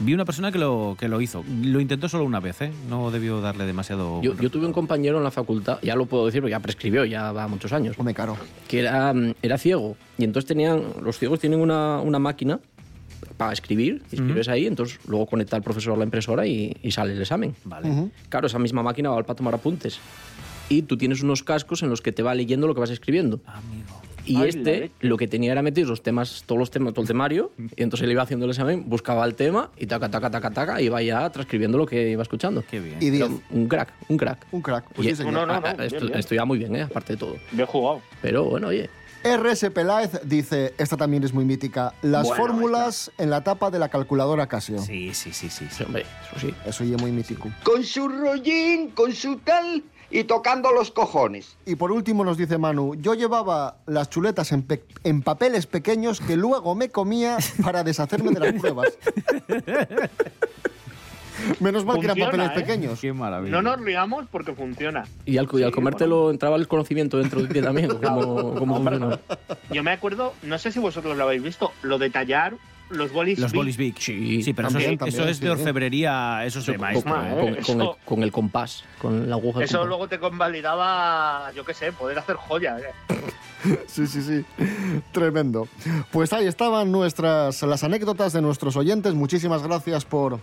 Vi 0.00 0.14
una 0.14 0.24
persona 0.24 0.52
que 0.52 0.58
lo, 0.58 0.96
que 0.98 1.08
lo 1.08 1.20
hizo. 1.20 1.44
Lo 1.62 1.80
intentó 1.80 2.08
solo 2.08 2.24
una 2.24 2.40
vez, 2.40 2.60
¿eh? 2.62 2.72
No 2.88 3.10
debió 3.10 3.40
darle 3.40 3.66
demasiado... 3.66 4.22
Yo, 4.22 4.34
yo 4.36 4.50
tuve 4.50 4.66
un 4.66 4.72
compañero 4.72 5.18
en 5.18 5.24
la 5.24 5.30
facultad, 5.30 5.78
ya 5.82 5.96
lo 5.96 6.06
puedo 6.06 6.26
decir 6.26 6.40
porque 6.40 6.52
ya 6.52 6.60
prescribió, 6.60 7.04
ya 7.04 7.32
va 7.32 7.48
muchos 7.48 7.72
años. 7.72 7.96
Hombre, 7.98 8.14
caro. 8.14 8.36
Que 8.68 8.80
era, 8.80 9.12
mm, 9.12 9.34
era 9.42 9.58
ciego. 9.58 9.96
Y 10.16 10.24
entonces 10.24 10.46
tenían, 10.46 10.82
los 11.02 11.18
ciegos 11.18 11.40
tienen 11.40 11.60
una, 11.60 12.00
una 12.00 12.18
máquina 12.18 12.60
para 13.36 13.52
escribir, 13.52 14.02
y 14.10 14.16
escribes 14.16 14.48
ahí, 14.48 14.66
entonces 14.66 14.98
luego 15.06 15.26
conecta 15.26 15.56
el 15.56 15.62
profesor 15.62 15.94
a 15.94 15.96
la 15.96 16.04
impresora 16.04 16.46
y, 16.46 16.76
y 16.82 16.90
sale 16.90 17.12
el 17.12 17.20
examen. 17.20 17.54
Vale. 17.64 17.90
Ujú. 17.90 18.10
Claro, 18.28 18.46
esa 18.46 18.58
misma 18.58 18.82
máquina 18.82 19.10
va 19.10 19.22
para 19.22 19.36
tomar 19.36 19.54
apuntes. 19.54 19.98
Y 20.68 20.82
tú 20.82 20.96
tienes 20.96 21.22
unos 21.22 21.42
cascos 21.42 21.82
en 21.82 21.88
los 21.88 22.02
que 22.02 22.12
te 22.12 22.22
va 22.22 22.34
leyendo 22.34 22.66
lo 22.66 22.74
que 22.74 22.80
vas 22.80 22.90
escribiendo. 22.90 23.40
Y 24.28 24.36
Ay, 24.36 24.48
este 24.50 24.90
lo 25.00 25.16
que 25.16 25.26
tenía 25.26 25.52
era 25.52 25.62
meter 25.62 25.86
los 25.86 26.02
temas, 26.02 26.42
todos 26.46 26.58
los 26.58 26.70
temas, 26.70 26.92
todo 26.92 27.02
el 27.02 27.08
temario, 27.08 27.50
y 27.76 27.82
entonces 27.82 28.04
él 28.04 28.12
iba 28.12 28.22
haciendo 28.22 28.44
el 28.44 28.50
examen, 28.50 28.84
buscaba 28.88 29.24
el 29.24 29.34
tema 29.34 29.70
y 29.76 29.86
taca, 29.86 30.10
taca, 30.10 30.30
taca, 30.30 30.50
taca, 30.50 30.80
y 30.82 30.86
iba 30.86 31.00
ya 31.02 31.30
transcribiendo 31.30 31.78
lo 31.78 31.86
que 31.86 32.10
iba 32.10 32.22
escuchando. 32.22 32.62
Qué 32.70 32.78
bien. 32.80 32.98
Y 33.00 33.06
Era 33.16 33.28
diez. 33.28 33.40
un 33.50 33.68
crack, 33.68 33.92
un 34.08 34.16
crack. 34.18 34.46
Un 34.52 34.60
crack. 34.62 34.84
Pues 34.94 35.06
Y- 35.08 35.10
sí, 35.10 35.16
señor. 35.16 35.32
No, 35.32 35.46
no, 35.46 35.60
no, 35.60 35.66
ah, 35.66 35.72
bien, 35.74 35.80
esto, 35.86 36.06
bien. 36.06 36.18
esto 36.18 36.34
ya 36.34 36.44
muy 36.44 36.58
bien, 36.58 36.76
¿eh? 36.76 36.82
aparte 36.82 37.14
de 37.14 37.16
todo. 37.18 37.36
Bien 37.52 37.66
jugado. 37.66 38.02
Pero 38.20 38.44
bueno, 38.44 38.68
oye, 38.68 38.90
RS 39.24 39.70
Peláez 39.70 40.20
dice, 40.24 40.74
esta 40.78 40.96
también 40.96 41.24
es 41.24 41.32
muy 41.32 41.44
mítica, 41.44 41.92
las 42.02 42.26
Bueno, 42.26 42.36
fórmulas 42.44 43.10
en 43.18 43.30
la 43.30 43.42
tapa 43.42 43.70
de 43.70 43.78
la 43.78 43.88
calculadora 43.88 44.46
Casio. 44.46 44.78
Sí, 44.78 45.12
sí, 45.14 45.32
sí, 45.32 45.50
sí. 45.50 45.66
sí, 45.70 45.82
hombre, 45.84 46.04
eso 46.30 46.46
sí. 46.46 46.54
Eso 46.66 46.84
ya 46.84 46.96
es 46.96 47.02
muy 47.02 47.10
mítico. 47.12 47.48
Con 47.64 47.82
su 47.82 48.08
rollín, 48.08 48.90
con 48.90 49.12
su 49.12 49.36
tal 49.38 49.82
y 50.10 50.24
tocando 50.24 50.72
los 50.72 50.90
cojones. 50.90 51.56
Y 51.66 51.76
por 51.76 51.92
último 51.92 52.24
nos 52.24 52.36
dice 52.38 52.56
Manu, 52.58 52.94
yo 52.94 53.14
llevaba 53.14 53.76
las 53.86 54.08
chuletas 54.10 54.52
en, 54.52 54.62
pe- 54.62 54.84
en 55.04 55.22
papeles 55.22 55.66
pequeños 55.66 56.20
que 56.20 56.36
luego 56.36 56.74
me 56.74 56.88
comía 56.88 57.36
para 57.62 57.84
deshacerme 57.84 58.30
de 58.32 58.40
las 58.40 58.52
pruebas. 58.60 58.96
Menos 61.60 61.84
mal 61.84 61.98
que 62.00 62.06
eran 62.06 62.18
papeles 62.18 62.48
¿eh? 62.50 62.54
pequeños. 62.54 63.00
Qué 63.00 63.12
maravilla. 63.12 63.52
No 63.52 63.62
nos 63.62 63.80
riamos 63.80 64.26
porque 64.30 64.52
funciona. 64.54 65.04
Y 65.24 65.38
al, 65.38 65.48
y 65.52 65.62
al 65.62 65.68
Sí, 65.70 65.74
comértelo 65.74 66.30
entraba 66.30 66.56
el 66.56 66.66
conocimiento 66.66 67.18
dentro 67.18 67.40
de 67.42 67.48
ti 67.48 67.60
también, 67.62 67.88
como, 68.02 68.54
como 68.56 68.76
funciona. 68.76 69.20
Yo 69.70 69.82
me 69.84 69.92
acuerdo, 69.92 70.34
no 70.42 70.58
sé 70.58 70.72
si 70.72 70.80
vosotros 70.80 71.16
lo 71.16 71.24
habéis 71.24 71.42
visto, 71.42 71.70
lo 71.82 71.98
de 71.98 72.10
tallar 72.10 72.54
los 72.90 73.12
bolis. 73.12 73.38
Los 73.38 73.52
Big. 73.52 73.58
bolis 73.60 73.76
big. 73.76 73.94
Sí, 73.98 74.42
Sí, 74.42 74.52
pero 74.52 74.68
eso, 74.68 74.74
también, 74.74 74.92
es, 74.94 74.98
también, 74.98 75.20
eso 75.20 75.28
es 75.28 75.36
sí, 75.38 75.44
de 75.44 75.54
sí. 75.54 75.60
orfebrería, 75.60 76.44
eso 76.46 76.58
es 76.60 76.66
de 76.66 76.76
con- 76.76 76.88
eh, 76.90 76.94
con- 76.94 77.02
con 77.02 77.48
el, 77.48 77.56
eso- 77.58 77.98
con 78.04 78.22
el 78.22 78.32
compás, 78.32 78.84
con 79.00 79.28
la 79.28 79.36
aguja. 79.36 79.62
Eso 79.64 79.84
luego 79.86 80.08
te 80.08 80.18
convalidaba, 80.18 81.52
yo 81.54 81.64
qué 81.64 81.74
sé, 81.74 81.92
poder 81.92 82.18
hacer 82.18 82.36
joyas. 82.36 82.80
¿eh? 82.82 82.86
Sí, 83.88 84.06
sí, 84.06 84.22
sí. 84.22 84.44
Tremendo. 85.10 85.66
Pues 86.12 86.32
ahí 86.32 86.46
estaban 86.46 86.92
nuestras 86.92 87.60
las 87.62 87.82
anécdotas 87.82 88.32
de 88.32 88.40
nuestros 88.40 88.76
oyentes. 88.76 89.14
Muchísimas 89.14 89.64
gracias 89.64 90.04
por, 90.04 90.38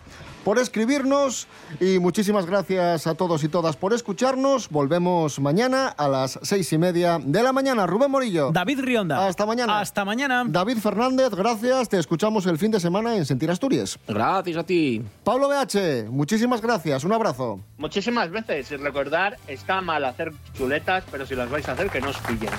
por 0.46 0.60
escribirnos 0.60 1.48
y 1.80 1.98
muchísimas 1.98 2.46
gracias 2.46 3.08
a 3.08 3.16
todos 3.16 3.44
y 3.44 3.50
todas 3.50 3.76
por 3.76 3.94
escucharnos. 3.94 4.70
Volvemos 4.70 5.40
mañana 5.40 5.88
a 5.88 6.08
las 6.08 6.40
seis 6.44 6.72
y 6.72 6.78
media 6.78 7.20
de 7.20 7.42
la 7.42 7.52
mañana. 7.52 7.88
Rubén 7.88 8.12
Morillo. 8.12 8.52
David 8.52 8.80
Rionda. 8.82 9.26
Hasta 9.26 9.48
mañana. 9.48 9.80
Hasta 9.80 10.06
mañana. 10.06 10.44
David 10.48 10.78
Fernández, 10.78 11.32
gracias. 11.32 11.90
Te 11.90 11.98
escuchamos 11.98 12.46
el 12.46 12.60
fin 12.60 12.70
de 12.70 12.80
semana 12.80 13.16
en 13.16 13.26
Sentir 13.26 13.50
Asturias. 13.50 13.98
Gracias 14.08 14.58
a 14.58 14.64
ti. 14.64 15.02
Pablo 15.24 15.50
BH, 15.50 16.12
muchísimas 16.12 16.62
gracias. 16.62 17.04
Un 17.04 17.14
abrazo. 17.14 17.60
Muchísimas 17.80 18.30
veces. 18.30 18.70
Y 18.72 18.78
recordar, 18.78 19.38
está 19.48 19.82
mal 19.82 20.06
hacer 20.06 20.32
chuletas, 20.54 21.04
pero 21.10 21.26
si 21.26 21.34
las 21.34 21.50
vais 21.50 21.68
a 21.68 21.72
hacer, 21.72 21.90
que 21.90 22.00
no 22.00 22.10
os 22.10 22.18
pillen. 22.20 22.52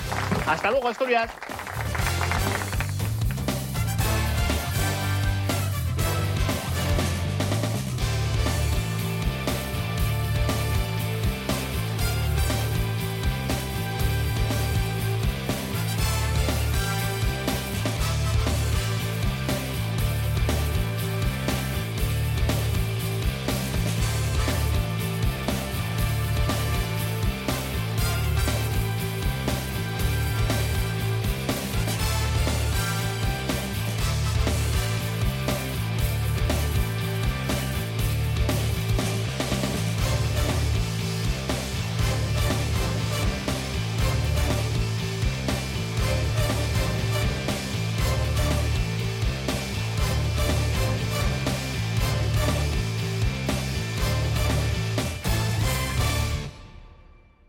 Hasta 0.45 0.71
luego, 0.71 0.89
Asturias. 0.89 1.31